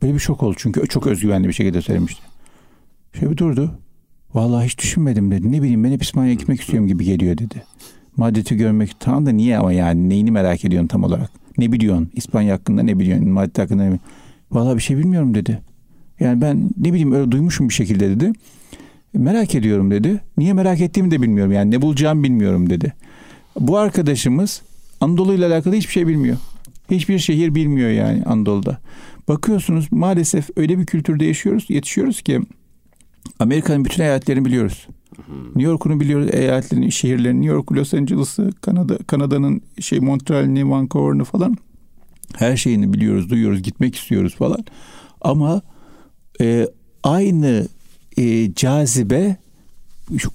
Böyle 0.02 0.14
bir 0.14 0.18
şok 0.18 0.42
oldu 0.42 0.54
çünkü 0.58 0.86
çok 0.86 1.06
özgüvenli 1.06 1.48
bir 1.48 1.52
şekilde 1.52 1.82
söylemişti. 1.82 2.22
Şöyle 3.12 3.32
bir 3.32 3.36
durdu. 3.36 3.78
Vallahi 4.34 4.66
hiç 4.66 4.78
düşünmedim 4.78 5.30
dedi. 5.30 5.52
Ne 5.52 5.62
bileyim 5.62 5.84
ben 5.84 5.92
hep 5.92 6.02
İspanya'ya 6.02 6.34
gitmek 6.34 6.60
istiyorum 6.60 6.88
gibi 6.88 7.04
geliyor 7.04 7.38
dedi. 7.38 7.62
Madrid'i 8.18 8.56
görmek 8.56 9.00
tamam 9.00 9.26
da 9.26 9.30
niye 9.30 9.58
ama 9.58 9.72
yani 9.72 10.08
neyini 10.08 10.30
merak 10.30 10.64
ediyorsun 10.64 10.88
tam 10.88 11.04
olarak? 11.04 11.30
Ne 11.58 11.72
biliyorsun? 11.72 12.10
İspanya 12.14 12.54
hakkında 12.54 12.82
ne 12.82 12.98
biliyorsun? 12.98 13.28
Madrid 13.28 13.58
hakkında 13.58 13.82
ne 13.82 13.88
biliyorsun? 13.88 14.08
Vallahi 14.50 14.76
bir 14.76 14.82
şey 14.82 14.96
bilmiyorum 14.98 15.34
dedi. 15.34 15.60
Yani 16.20 16.40
ben 16.40 16.70
ne 16.76 16.92
bileyim 16.92 17.12
öyle 17.12 17.30
duymuşum 17.30 17.68
bir 17.68 17.74
şekilde 17.74 18.10
dedi. 18.10 18.32
Merak 19.14 19.54
ediyorum 19.54 19.90
dedi. 19.90 20.20
Niye 20.36 20.52
merak 20.52 20.80
ettiğimi 20.80 21.10
de 21.10 21.22
bilmiyorum. 21.22 21.52
Yani 21.52 21.70
ne 21.70 21.82
bulacağımı 21.82 22.22
bilmiyorum 22.22 22.70
dedi. 22.70 22.92
Bu 23.60 23.78
arkadaşımız 23.78 24.62
Anadolu 25.00 25.34
ile 25.34 25.46
alakalı 25.46 25.74
hiçbir 25.74 25.92
şey 25.92 26.06
bilmiyor. 26.06 26.36
Hiçbir 26.90 27.18
şehir 27.18 27.54
bilmiyor 27.54 27.90
yani 27.90 28.24
Anadolu'da. 28.24 28.78
Bakıyorsunuz 29.28 29.92
maalesef 29.92 30.50
öyle 30.56 30.78
bir 30.78 30.86
kültürde 30.86 31.24
yaşıyoruz, 31.24 31.66
yetişiyoruz 31.68 32.22
ki 32.22 32.40
Amerika'nın 33.38 33.84
bütün 33.84 34.02
eyaletlerini 34.02 34.44
biliyoruz. 34.44 34.86
New 35.46 35.62
York'unu 35.62 36.00
biliyoruz, 36.00 36.28
eyaletlerini, 36.32 36.92
şehirlerini. 36.92 37.40
New 37.40 37.54
York, 37.54 37.72
Los 37.72 37.94
Angeles'ı, 37.94 38.50
Kanada, 38.60 38.98
Kanada'nın 38.98 39.62
şey 39.80 40.00
Montreal'ini, 40.00 40.70
Vancouver'ını 40.70 41.24
falan 41.24 41.56
her 42.36 42.56
şeyini 42.56 42.92
biliyoruz, 42.92 43.30
duyuyoruz, 43.30 43.62
gitmek 43.62 43.96
istiyoruz 43.96 44.36
falan. 44.36 44.64
Ama 45.20 45.62
e, 46.40 46.66
aynı 47.02 47.68
e, 48.16 48.54
cazibe 48.54 49.36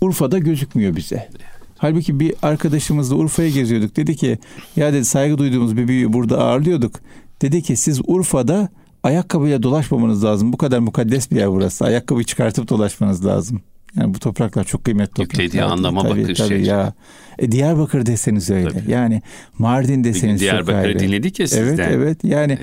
Urfa'da 0.02 0.38
gözükmüyor 0.38 0.96
bize. 0.96 1.30
Halbuki 1.78 2.20
bir 2.20 2.34
arkadaşımızla 2.42 3.16
Urfa'ya 3.16 3.50
geziyorduk. 3.50 3.96
Dedi 3.96 4.16
ki 4.16 4.38
ya 4.76 4.94
dedi 4.94 5.06
saygı 5.06 5.38
duyduğumuz 5.38 5.78
bir 5.78 5.88
büyüğü 5.88 6.14
burada 6.14 6.38
ağırlıyorduk. 6.38 7.00
Dedi 7.42 7.62
ki 7.62 7.76
siz 7.76 8.02
Urfa'da 8.08 8.70
ayakkabıyla 9.04 9.64
dolaşmamanız 9.64 10.24
lazım. 10.24 10.54
Bu 10.54 10.58
kadar 10.58 10.80
mukaddes 10.80 11.32
bir 11.32 11.36
yer 11.36 11.52
burası. 11.52 11.86
Ayakkabıyı 11.86 12.26
çıkartıp 12.26 12.70
dolaşmanız 12.70 13.26
lazım. 13.26 13.62
Yani 13.98 14.14
bu 14.14 14.20
topraklar 14.20 14.64
çok 14.64 14.84
kıymetli 14.84 15.10
topraklar. 15.14 15.44
Yüklediği 15.44 15.64
anlama 15.64 16.02
tabii, 16.02 16.24
bakış 16.24 16.38
tabii 16.38 16.50
şey. 16.50 16.62
ya. 16.62 16.94
E, 17.40 17.52
Diyarbakır 17.52 18.06
deseniz 18.06 18.50
öyle. 18.50 18.70
Tabii. 18.70 18.92
Yani 18.92 19.22
Mardin 19.58 20.04
deseniz 20.04 20.42
çok 20.42 20.70
ayrı. 20.70 21.00
dinledik 21.00 21.40
ya 21.40 21.48
sizden. 21.48 21.66
Evet 21.66 21.80
evet 21.80 22.24
yani 22.24 22.54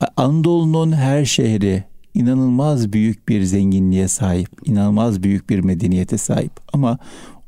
evet. 0.00 0.10
Anadolu'nun 0.16 0.92
her 0.92 1.24
şehri 1.24 1.84
inanılmaz 2.14 2.92
büyük 2.92 3.28
bir 3.28 3.42
zenginliğe 3.42 4.08
sahip. 4.08 4.68
inanılmaz 4.68 5.22
büyük 5.22 5.50
bir 5.50 5.58
medeniyete 5.58 6.18
sahip. 6.18 6.52
Ama 6.72 6.98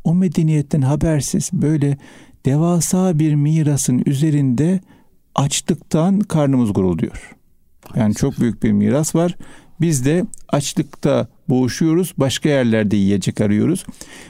o 0.05 0.15
medeniyetten 0.15 0.83
habersiz 0.83 1.51
böyle 1.53 1.99
devasa 2.47 3.19
bir 3.19 3.35
mirasın 3.35 4.03
üzerinde 4.07 4.81
açlıktan 5.35 6.21
karnımız 6.21 6.73
gurulduyor. 6.73 7.37
Yani 7.97 8.15
çok 8.15 8.41
büyük 8.41 8.63
bir 8.63 8.73
miras 8.73 9.15
var. 9.15 9.37
Biz 9.81 10.05
de 10.05 10.25
açlıkta 10.49 11.29
boğuşuyoruz, 11.51 12.15
başka 12.17 12.49
yerlerde 12.49 12.97
yiyecek 12.97 13.41
arıyoruz. 13.41 13.85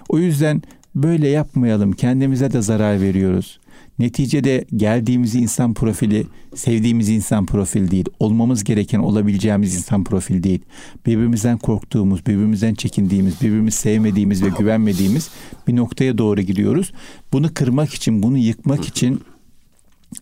O 0.08 0.18
yüzden 0.18 0.62
böyle 0.94 1.28
yapmayalım. 1.28 1.92
Kendimize 1.92 2.52
de 2.52 2.62
zarar 2.62 3.00
veriyoruz. 3.00 3.60
Neticede 3.98 4.64
geldiğimiz 4.76 5.34
insan 5.34 5.74
profili 5.74 6.26
sevdiğimiz 6.54 7.08
insan 7.08 7.46
profil 7.46 7.90
değil. 7.90 8.04
Olmamız 8.18 8.64
gereken 8.64 8.98
olabileceğimiz 8.98 9.74
insan 9.74 10.04
profil 10.04 10.42
değil. 10.42 10.60
Birbirimizden 11.06 11.58
korktuğumuz, 11.58 12.26
birbirimizden 12.26 12.74
çekindiğimiz, 12.74 13.40
birbirimizi 13.42 13.76
sevmediğimiz 13.76 14.42
ve 14.42 14.48
güvenmediğimiz 14.58 15.30
bir 15.68 15.76
noktaya 15.76 16.18
doğru 16.18 16.40
gidiyoruz. 16.40 16.92
Bunu 17.32 17.54
kırmak 17.54 17.94
için, 17.94 18.22
bunu 18.22 18.38
yıkmak 18.38 18.88
için 18.88 19.20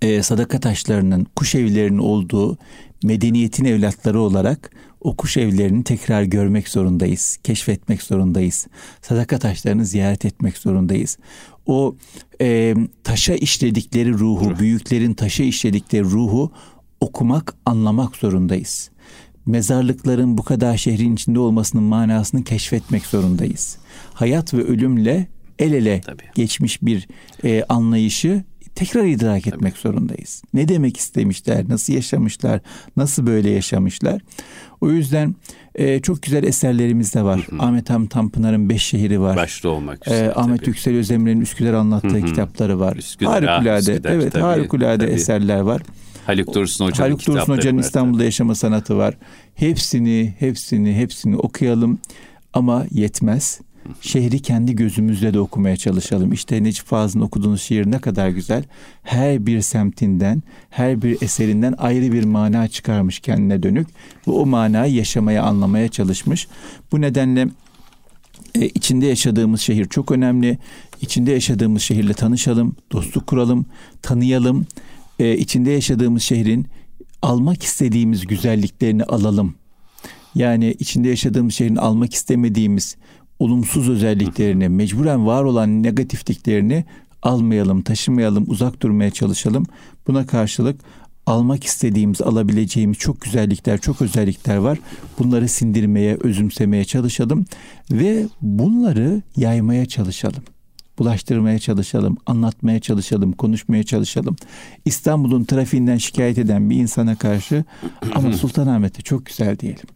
e, 0.03 0.23
sadaka 0.23 0.61
taşlarının, 0.61 1.27
kuş 1.37 1.55
evlerinin 1.55 1.99
olduğu 1.99 2.59
medeniyetin 3.05 3.65
evlatları 3.65 4.21
olarak 4.21 4.71
O 5.01 5.17
kuş 5.17 5.37
evlerini 5.37 5.85
tekrar 5.85 6.23
görmek 6.23 6.69
zorundayız, 6.69 7.39
keşfetmek 7.45 8.03
zorundayız. 8.03 8.67
Sadaka 9.03 9.39
taşlarını 9.39 9.85
ziyaret 9.85 10.25
etmek 10.25 10.57
zorundayız. 10.59 11.19
O 11.67 11.97
e, 12.41 12.75
taşa 13.05 13.35
işledikleri 13.35 14.13
ruhu, 14.13 14.51
Ruh. 14.51 14.59
büyüklerin 14.59 15.15
taşa 15.15 15.45
işledikleri 15.45 16.05
ruhu 16.05 16.53
okumak, 17.01 17.55
anlamak 17.67 18.17
zorundayız. 18.17 18.91
Mezarlıkların 19.47 20.39
bu 20.39 20.43
kadar 20.43 20.77
şehrin 20.77 21.15
içinde 21.15 21.39
olmasının 21.39 21.85
manasını 21.85 22.45
keşfetmek 22.45 23.07
zorundayız. 23.07 23.79
Hayat 24.15 24.55
ve 24.55 24.63
ölümle 24.63 25.29
el 25.59 25.73
ele 25.73 26.01
Tabii. 26.01 26.23
geçmiş 26.35 26.83
bir 26.83 27.09
e, 27.45 27.65
anlayışı 27.69 28.45
tekrar 28.75 29.05
idrak 29.05 29.47
etmek 29.47 29.73
Tabii. 29.73 29.81
zorundayız. 29.83 30.43
Ne 30.55 30.69
demek 30.69 30.97
istemişler, 30.97 31.69
nasıl 31.69 31.93
yaşamışlar, 31.93 32.61
nasıl 32.97 33.27
böyle 33.27 33.51
yaşamışlar. 33.51 34.23
O 34.81 34.91
yüzden 34.91 35.35
e, 35.75 36.01
çok 36.01 36.23
güzel 36.23 36.45
eserlerimiz 36.45 37.15
de 37.15 37.23
var. 37.23 37.47
Hı 37.51 37.57
hı. 37.57 37.63
Ahmet 37.63 37.91
Hamit 37.91 38.11
Tanpınar'ın 38.11 38.69
Beş 38.69 38.83
Şehri 38.83 39.21
var. 39.21 39.37
Başta 39.37 39.69
olmak 39.69 40.07
üzere. 40.07 40.27
E, 40.27 40.33
Ahmet 40.35 40.59
tabii. 40.61 40.69
Yüksel 40.69 40.97
Özdemir'in 40.97 41.41
Üsküdar 41.41 41.75
anlattığı 41.75 42.09
hı 42.09 42.23
hı. 42.23 42.25
kitapları 42.27 42.81
var. 42.81 42.97
Üsküdar, 42.97 43.33
harikulade, 43.45 43.71
ah, 43.73 43.95
Üsküdar, 43.95 44.13
evet 44.13 44.33
tabii, 44.33 44.43
harikulade 44.43 45.05
tabii. 45.07 45.15
eserler 45.15 45.61
var. 45.61 45.83
Haluk 46.27 46.55
Dursun 46.55 46.85
Hoca'nın 46.87 47.09
Haluk 47.09 47.27
Dursun 47.27 47.53
Hoca'nın 47.53 47.79
İstanbul'da 47.79 48.25
yaşama 48.25 48.55
sanatı 48.55 48.97
var. 48.97 49.15
Hepsini, 49.55 50.35
hepsini, 50.39 50.95
hepsini 50.95 51.37
okuyalım 51.37 51.99
ama 52.53 52.87
yetmez. 52.91 53.61
Şehri 54.01 54.42
kendi 54.42 54.77
gözümüzle 54.77 55.35
de 55.35 55.40
okumaya 55.40 55.77
çalışalım. 55.77 56.33
İşte 56.33 56.62
Necip 56.62 56.87
Fazıl'ın 56.87 57.24
okuduğunuz 57.24 57.62
şiir 57.62 57.90
ne 57.90 57.98
kadar 57.98 58.29
güzel. 58.29 58.64
Her 59.03 59.46
bir 59.46 59.61
semtinden, 59.61 60.42
her 60.70 61.03
bir 61.03 61.22
eserinden 61.22 61.74
ayrı 61.79 62.12
bir 62.12 62.24
mana 62.24 62.68
çıkarmış 62.68 63.20
kendine 63.20 63.62
dönük. 63.62 63.88
Ve 64.29 64.33
o 64.33 64.46
manayı 64.46 64.94
yaşamaya, 64.94 65.42
anlamaya 65.42 65.88
çalışmış. 65.88 66.48
Bu 66.92 67.01
nedenle 67.01 67.48
e, 68.55 68.66
içinde 68.66 69.07
yaşadığımız 69.07 69.61
şehir 69.61 69.85
çok 69.85 70.12
önemli. 70.12 70.59
İçinde 71.01 71.33
yaşadığımız 71.33 71.83
şehirle 71.83 72.14
tanışalım, 72.14 72.77
dostluk 72.92 73.27
kuralım, 73.27 73.66
tanıyalım. 74.03 74.66
E, 75.18 75.37
içinde 75.37 75.70
yaşadığımız 75.70 76.22
şehrin 76.22 76.66
almak 77.22 77.62
istediğimiz 77.62 78.27
güzelliklerini 78.27 79.05
alalım. 79.05 79.55
Yani 80.35 80.77
içinde 80.79 81.09
yaşadığımız 81.09 81.55
şehrin 81.55 81.77
almak 81.77 82.14
istemediğimiz 82.14 82.96
olumsuz 83.38 83.88
özelliklerini, 83.88 84.68
mecburen 84.68 85.27
var 85.27 85.44
olan 85.44 85.83
negatifliklerini 85.83 86.85
almayalım, 87.22 87.83
taşımayalım, 87.83 88.44
uzak 88.48 88.83
durmaya 88.83 89.11
çalışalım. 89.11 89.66
Buna 90.07 90.27
karşılık 90.27 90.81
almak 91.27 91.64
istediğimiz, 91.64 92.22
alabileceğimiz 92.22 92.98
çok 92.98 93.20
güzellikler, 93.20 93.81
çok 93.81 94.03
özellikler 94.03 94.57
var. 94.57 94.79
Bunları 95.18 95.48
sindirmeye, 95.48 96.16
özümsemeye 96.20 96.85
çalışalım 96.85 97.46
ve 97.92 98.27
bunları 98.42 99.22
yaymaya 99.37 99.87
çalışalım. 99.87 100.42
Bulaştırmaya 100.98 101.59
çalışalım, 101.59 102.16
anlatmaya 102.27 102.81
çalışalım, 102.81 103.33
konuşmaya 103.33 103.83
çalışalım. 103.85 104.37
İstanbul'un 104.85 105.44
trafiğinden 105.44 105.96
şikayet 105.96 106.38
eden 106.38 106.70
bir 106.70 106.77
insana 106.77 107.16
karşı 107.16 107.64
ama 108.14 108.33
Sultanahmet'te 108.37 109.03
çok 109.03 109.27
güzel 109.27 109.59
diyelim. 109.59 109.87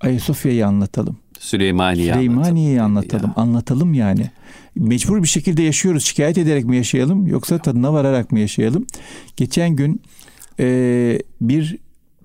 Ayasofya'yı 0.00 0.66
anlatalım. 0.66 1.16
Süleymaniye 1.40 2.12
Süleymaniye'yi 2.12 2.82
anlatalım. 2.82 3.26
Ya. 3.36 3.42
Anlatalım 3.42 3.94
yani. 3.94 4.30
Mecbur 4.74 5.22
bir 5.22 5.28
şekilde 5.28 5.62
yaşıyoruz. 5.62 6.04
Şikayet 6.04 6.38
ederek 6.38 6.64
mi 6.64 6.76
yaşayalım 6.76 7.26
yoksa 7.26 7.58
tadına 7.58 7.92
vararak 7.92 8.32
mı 8.32 8.38
yaşayalım? 8.38 8.86
Geçen 9.36 9.76
gün 9.76 10.02
e, 10.60 11.18
bir 11.40 11.78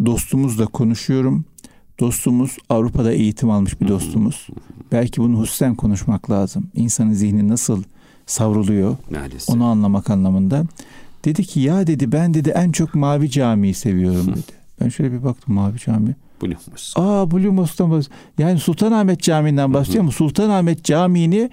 dostumuzla 0.06 0.66
konuşuyorum. 0.66 1.46
Dostumuz 2.00 2.58
Avrupa'da 2.70 3.12
eğitim 3.12 3.50
almış 3.50 3.82
bir 3.82 3.88
dostumuz. 3.88 4.48
Belki 4.92 5.22
bunu 5.22 5.40
hususen 5.40 5.76
konuşmak 5.76 6.32
lazım. 6.32 6.68
İnsanın 6.74 7.14
zihni 7.14 7.48
nasıl 7.48 7.84
savruluyor 8.26 8.98
Maalesef. 9.12 9.56
onu 9.56 9.66
anlamak 9.66 10.10
anlamında. 10.10 10.64
Dedi 11.26 11.44
ki 11.44 11.60
ya 11.60 11.88
dedi 11.88 12.12
ben 12.12 12.34
dedi 12.34 12.50
en 12.50 12.72
çok 12.72 12.96
Mavi 12.96 13.30
Camii'yi 13.30 13.74
seviyorum 13.74 14.28
dedi. 14.36 14.52
Ben 14.82 14.90
şöyle 14.90 15.12
bir 15.12 15.24
baktım 15.24 15.56
Mavi 15.56 15.80
Cami. 15.80 16.16
Blue 16.42 16.56
Mosque. 16.72 17.04
Aa 17.04 17.32
Blue 17.32 17.50
Mosque'dan 17.50 17.92
bahsediyor. 17.92 18.20
Yani 18.38 18.60
Sultanahmet 18.60 19.22
Camii'nden 19.22 19.74
bahsediyor 19.74 20.04
ama 20.04 20.12
Sultanahmet 20.12 20.84
Camii'ni 20.84 21.50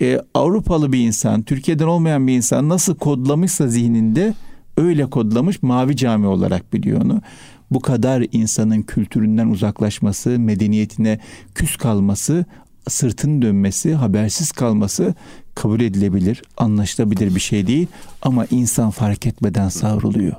e, 0.00 0.20
Avrupalı 0.34 0.92
bir 0.92 1.06
insan, 1.06 1.42
Türkiye'den 1.42 1.86
olmayan 1.86 2.26
bir 2.26 2.36
insan 2.36 2.68
nasıl 2.68 2.94
kodlamışsa 2.94 3.68
zihninde 3.68 4.34
öyle 4.76 5.10
kodlamış 5.10 5.62
Mavi 5.62 5.96
Cami 5.96 6.26
olarak 6.26 6.72
biliyor 6.72 7.02
onu. 7.02 7.22
Bu 7.70 7.80
kadar 7.80 8.26
insanın 8.32 8.82
kültüründen 8.82 9.46
uzaklaşması, 9.46 10.38
medeniyetine 10.38 11.20
küs 11.54 11.76
kalması, 11.76 12.44
sırtın 12.88 13.42
dönmesi, 13.42 13.94
habersiz 13.94 14.52
kalması 14.52 15.14
kabul 15.54 15.80
edilebilir, 15.80 16.42
anlaşılabilir 16.56 17.34
bir 17.34 17.40
şey 17.40 17.66
değil 17.66 17.86
ama 18.22 18.46
insan 18.50 18.90
fark 18.90 19.26
etmeden 19.26 19.68
savruluyor. 19.68 20.36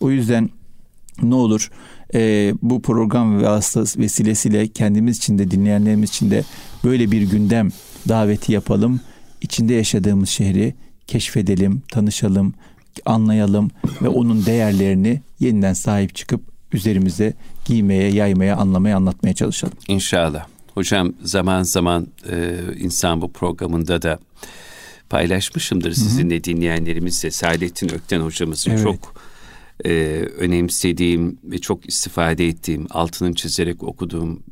O 0.00 0.10
yüzden 0.10 0.50
ne 1.22 1.34
olur 1.34 1.70
e, 2.14 2.52
bu 2.62 2.82
program 2.82 3.42
vasıtası 3.42 3.98
vesilesiyle 3.98 4.68
kendimiz 4.68 5.16
için 5.16 5.38
de 5.38 5.50
dinleyenlerimiz 5.50 6.10
için 6.10 6.30
de 6.30 6.44
böyle 6.84 7.10
bir 7.10 7.22
gündem 7.22 7.68
daveti 8.08 8.52
yapalım. 8.52 9.00
İçinde 9.40 9.74
yaşadığımız 9.74 10.28
şehri 10.28 10.74
keşfedelim, 11.06 11.82
tanışalım, 11.92 12.54
anlayalım 13.06 13.70
ve 14.02 14.08
onun 14.08 14.46
değerlerini 14.46 15.22
yeniden 15.40 15.72
sahip 15.72 16.14
çıkıp 16.14 16.40
üzerimize 16.72 17.34
giymeye, 17.64 18.10
yaymaya, 18.10 18.56
anlamaya, 18.56 18.96
anlatmaya 18.96 19.34
çalışalım. 19.34 19.74
İnşallah. 19.88 20.46
Hocam 20.74 21.12
zaman 21.22 21.62
zaman 21.62 22.06
e, 22.30 22.58
insan 22.78 23.22
bu 23.22 23.32
programında 23.32 24.02
da 24.02 24.18
paylaşmışımdır 25.10 25.92
sizinle 25.92 26.34
Hı-hı. 26.34 26.44
dinleyenlerimizle. 26.44 27.30
Saadettin 27.30 27.88
Ökten 27.88 28.20
hocamızın 28.20 28.70
evet. 28.70 28.82
çok 28.82 29.14
e, 29.84 29.90
önemsediğim 30.38 31.38
ve 31.44 31.58
çok 31.58 31.88
istifade 31.88 32.48
ettiğim, 32.48 32.86
altının 32.90 33.32
çizerek 33.32 33.82
okuduğum 33.82 34.42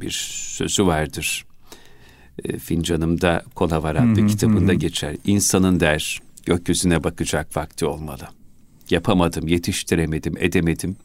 bir 0.00 0.10
sözü 0.56 0.86
vardır. 0.86 1.44
E, 2.44 2.58
Fincanımda 2.58 3.42
Kola 3.54 3.82
var 3.82 3.96
adlı 3.96 4.26
kitabında 4.26 4.74
geçer. 4.74 5.16
İnsanın 5.24 5.80
der, 5.80 6.20
gökyüzüne 6.46 7.04
bakacak 7.04 7.56
vakti 7.56 7.86
olmalı. 7.86 8.28
Yapamadım, 8.90 9.48
yetiştiremedim, 9.48 10.34
edemedim. 10.38 10.96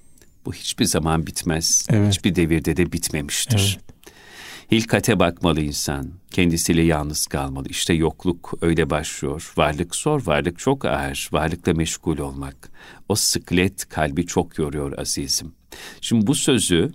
Bu 0.46 0.54
hiçbir 0.54 0.86
zaman 0.86 1.28
bitmez. 1.28 1.88
Evet. 1.90 2.14
Hiçbir 2.14 2.36
devirde 2.36 2.78
de 2.78 2.92
bitmemiştir. 2.92 3.80
Evet. 3.80 3.97
Hilkate 4.72 5.20
bakmalı 5.20 5.62
insan. 5.62 6.12
Kendisiyle 6.32 6.82
yalnız 6.82 7.28
kalmalı. 7.28 7.68
İşte 7.70 7.94
yokluk 7.94 8.54
öyle 8.62 8.90
başlıyor. 8.90 9.54
Varlık 9.58 9.96
zor, 9.96 10.26
varlık 10.26 10.60
çok 10.60 10.86
ağır. 10.86 11.30
Varlıkla 11.32 11.74
meşgul 11.74 12.18
olmak. 12.18 12.72
O 13.10 13.16
sıklet 13.16 13.90
kalbi 13.90 14.26
çok 14.26 14.58
yoruyor 14.58 14.98
azizim. 14.98 15.52
Şimdi 16.02 16.28
bu 16.28 16.36
sözü 16.36 16.92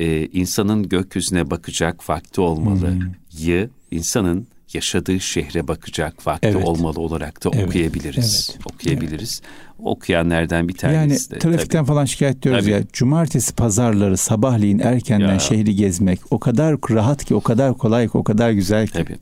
e, 0.00 0.26
insanın 0.26 0.88
gökyüzüne 0.88 1.50
bakacak 1.50 2.08
vakti 2.10 2.40
olmalı. 2.40 2.88
Hmm. 2.90 3.12
Yı 3.38 3.70
insanın 3.90 4.46
yaşadığı 4.74 5.20
şehre 5.20 5.68
bakacak 5.68 6.26
vakti 6.26 6.48
evet. 6.48 6.64
olmalı 6.64 7.00
olarak 7.00 7.44
da 7.44 7.50
evet. 7.54 7.68
okuyabiliriz. 7.68 8.50
Evet. 8.50 8.66
Okuyabiliriz. 8.66 9.40
Evet. 9.44 9.72
Okuyanlardan 9.78 10.68
bir 10.68 10.74
tanesi 10.74 11.32
yani, 11.32 11.34
de. 11.34 11.38
trafikten 11.38 11.78
tabii. 11.78 11.88
falan 11.88 12.04
şikayet 12.04 12.36
ediyoruz 12.36 12.64
tabii. 12.64 12.70
ya. 12.70 12.82
Cumartesi 12.92 13.54
pazarları 13.54 14.16
sabahleyin 14.16 14.78
erkenden 14.78 15.32
ya. 15.32 15.38
şehri 15.38 15.76
gezmek 15.76 16.20
o 16.30 16.38
kadar 16.38 16.76
rahat 16.90 17.24
ki, 17.24 17.34
o 17.34 17.40
kadar 17.40 17.78
kolay 17.78 18.08
ki, 18.08 18.18
o 18.18 18.24
kadar 18.24 18.50
güzel 18.50 18.86
ki. 18.86 18.92
Tabii. 18.92 19.16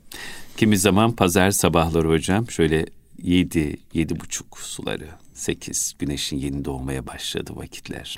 Kimi 0.57 0.77
zaman 0.77 1.11
pazar 1.11 1.51
sabahları 1.51 2.09
hocam 2.09 2.49
şöyle 2.49 2.85
yedi, 3.23 3.77
yedi 3.93 4.19
buçuk 4.19 4.59
suları 4.59 5.07
8 5.41 5.93
güneşin 5.99 6.37
yeni 6.37 6.65
doğmaya 6.65 7.07
başladı 7.07 7.51
vakitler. 7.55 8.17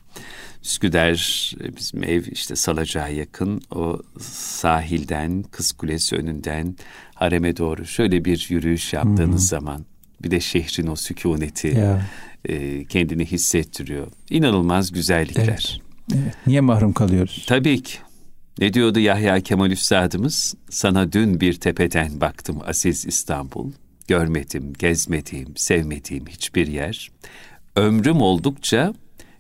Üsküdar 0.64 1.52
e, 1.64 1.76
bizim 1.76 2.04
ev 2.04 2.24
işte 2.32 2.56
Salacak'a 2.56 3.10
yakın 3.10 3.62
o 3.72 4.02
sahilden 4.30 5.44
Kız 5.44 5.72
Kulesi 5.72 6.16
önünden 6.16 6.76
hareme 7.16 7.58
doğru 7.58 7.86
şöyle 7.86 8.26
bir 8.26 8.48
yürüyüş 8.50 8.94
yaptığınız 8.94 9.42
Hı-hı. 9.42 9.48
zaman 9.48 9.86
bir 10.24 10.32
de 10.32 10.40
şehrin 10.40 10.88
o 10.88 10.96
sükuneti 10.96 11.98
e, 12.46 12.86
kendini 12.86 13.26
hissettiriyor. 13.26 14.08
İnanılmaz 14.30 14.92
güzellikler. 14.92 15.48
Evet. 15.48 15.78
Evet. 16.14 16.36
Niye 16.48 16.62
mahrum 16.62 16.94
kalıyoruz? 16.94 17.46
Tabii 17.48 17.84
ki. 17.84 17.98
Ne 18.60 18.74
diyordu 18.74 19.00
Yahya 19.00 19.40
Kemal 19.40 19.72
Üstadımız? 19.72 20.56
Sana 20.70 21.12
dün 21.12 21.42
bir 21.42 21.54
tepeden 21.54 22.22
baktım 22.22 22.60
aziz 22.66 23.06
İstanbul 23.06 23.72
görmedim, 24.08 24.74
gezmediğim, 24.80 25.58
sevmediğim 25.58 26.28
hiçbir 26.28 26.68
yer. 26.68 27.12
Ömrüm 27.76 28.22
oldukça 28.22 28.94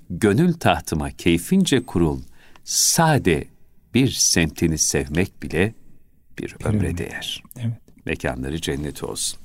gönül 0.10 0.54
tahtıma 0.54 1.12
keyfince 1.12 1.86
kurul, 1.86 2.21
sade 2.63 3.47
bir 3.93 4.12
semtini 4.12 4.78
sevmek 4.78 5.43
bile 5.43 5.73
bir 6.39 6.56
ömre 6.63 6.97
değer. 6.97 7.43
Evet. 7.60 7.73
Mekanları 8.06 8.62
cennet 8.62 9.04
olsun. 9.04 9.39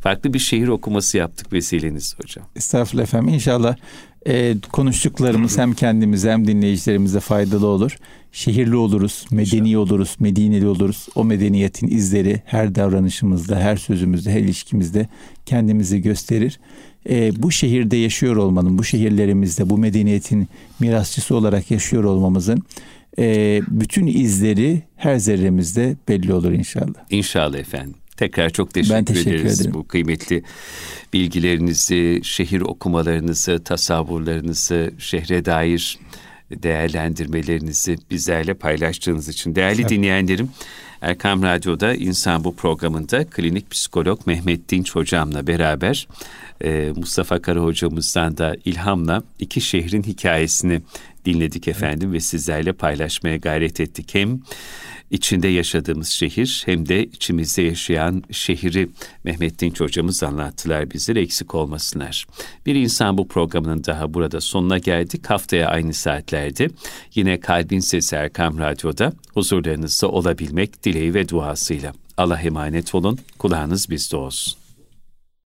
farklı 0.00 0.34
bir 0.34 0.38
şehir 0.38 0.68
okuması 0.68 1.18
yaptık 1.18 1.52
vesileniz 1.52 2.18
hocam. 2.18 2.46
Estağfurullah 2.56 3.02
efendim. 3.02 3.34
İnşallah 3.34 3.76
e, 4.28 4.56
konuştuklarımız 4.72 5.58
hem 5.58 5.74
kendimize 5.74 6.30
hem 6.30 6.46
dinleyicilerimize 6.46 7.20
faydalı 7.20 7.66
olur. 7.66 7.96
Şehirli 8.32 8.76
oluruz, 8.76 9.26
medeni 9.30 9.78
oluruz, 9.78 10.16
medineli 10.20 10.66
oluruz. 10.66 11.08
O 11.14 11.24
medeniyetin 11.24 11.88
izleri 11.88 12.42
her 12.44 12.74
davranışımızda, 12.74 13.60
her 13.60 13.76
sözümüzde, 13.76 14.30
her 14.30 14.40
ilişkimizde 14.40 15.08
kendimizi 15.46 16.02
gösterir. 16.02 16.60
E, 17.10 17.42
bu 17.42 17.50
şehirde 17.50 17.96
yaşıyor 17.96 18.36
olmanın, 18.36 18.78
bu 18.78 18.84
şehirlerimizde, 18.84 19.70
bu 19.70 19.78
medeniyetin 19.78 20.48
mirasçısı 20.80 21.36
olarak 21.36 21.70
yaşıyor 21.70 22.04
olmamızın 22.04 22.62
e, 23.18 23.60
bütün 23.68 24.06
izleri 24.06 24.82
her 24.96 25.16
zerremizde 25.16 25.96
belli 26.08 26.34
olur 26.34 26.52
inşallah. 26.52 27.10
İnşallah 27.10 27.58
efendim. 27.58 27.94
Tekrar 28.18 28.50
çok 28.50 28.74
teşekkür, 28.74 28.94
ben 28.94 29.04
teşekkür 29.04 29.30
ederiz 29.30 29.60
ederim. 29.60 29.74
bu 29.74 29.86
kıymetli 29.86 30.42
bilgilerinizi, 31.12 32.20
şehir 32.24 32.60
okumalarınızı, 32.60 33.64
tasavvurlarınızı, 33.64 34.92
şehre 34.98 35.44
dair 35.44 35.98
değerlendirmelerinizi 36.50 37.96
bizlerle 38.10 38.54
paylaştığınız 38.54 39.28
için. 39.28 39.54
Değerli 39.54 39.80
evet. 39.80 39.90
dinleyenlerim, 39.90 40.50
Erkam 41.00 41.42
Radyo'da 41.42 41.94
İnsan 41.94 42.44
Bu 42.44 42.56
programında 42.56 43.24
klinik 43.24 43.70
psikolog 43.70 44.26
Mehmet 44.26 44.68
Dinç 44.68 44.94
hocamla 44.94 45.46
beraber 45.46 46.08
e, 46.64 46.92
Mustafa 46.96 47.42
Kara 47.42 47.60
hocamızdan 47.60 48.38
da 48.38 48.56
ilhamla 48.64 49.22
iki 49.38 49.60
şehrin 49.60 50.02
hikayesini 50.02 50.82
dinledik 51.24 51.68
efendim 51.68 52.08
evet. 52.08 52.16
ve 52.16 52.20
sizlerle 52.20 52.72
paylaşmaya 52.72 53.36
gayret 53.36 53.80
ettik. 53.80 54.14
Hem 54.14 54.40
içinde 55.10 55.48
yaşadığımız 55.48 56.08
şehir 56.08 56.62
hem 56.66 56.88
de 56.88 57.04
içimizde 57.04 57.62
yaşayan 57.62 58.22
şehri 58.30 58.88
Mehmet 59.24 59.60
Dinç 59.60 59.80
hocamız 59.80 60.22
anlattılar 60.22 60.90
bizlere 60.90 61.20
eksik 61.20 61.54
olmasınlar. 61.54 62.26
Bir 62.66 62.74
insan 62.74 63.18
bu 63.18 63.28
programının 63.28 63.84
daha 63.84 64.14
burada 64.14 64.40
sonuna 64.40 64.78
geldik. 64.78 65.30
Haftaya 65.30 65.68
aynı 65.68 65.94
saatlerde 65.94 66.68
yine 67.14 67.40
Kalbin 67.40 67.80
Sesi 67.80 68.16
Erkam 68.16 68.58
Radyo'da 68.58 69.12
huzurlarınızda 69.34 70.08
olabilmek 70.08 70.84
dileği 70.84 71.14
ve 71.14 71.28
duasıyla. 71.28 71.92
Allah 72.16 72.40
emanet 72.40 72.94
olun, 72.94 73.18
kulağınız 73.38 73.90
bizde 73.90 74.16
olsun. 74.16 74.67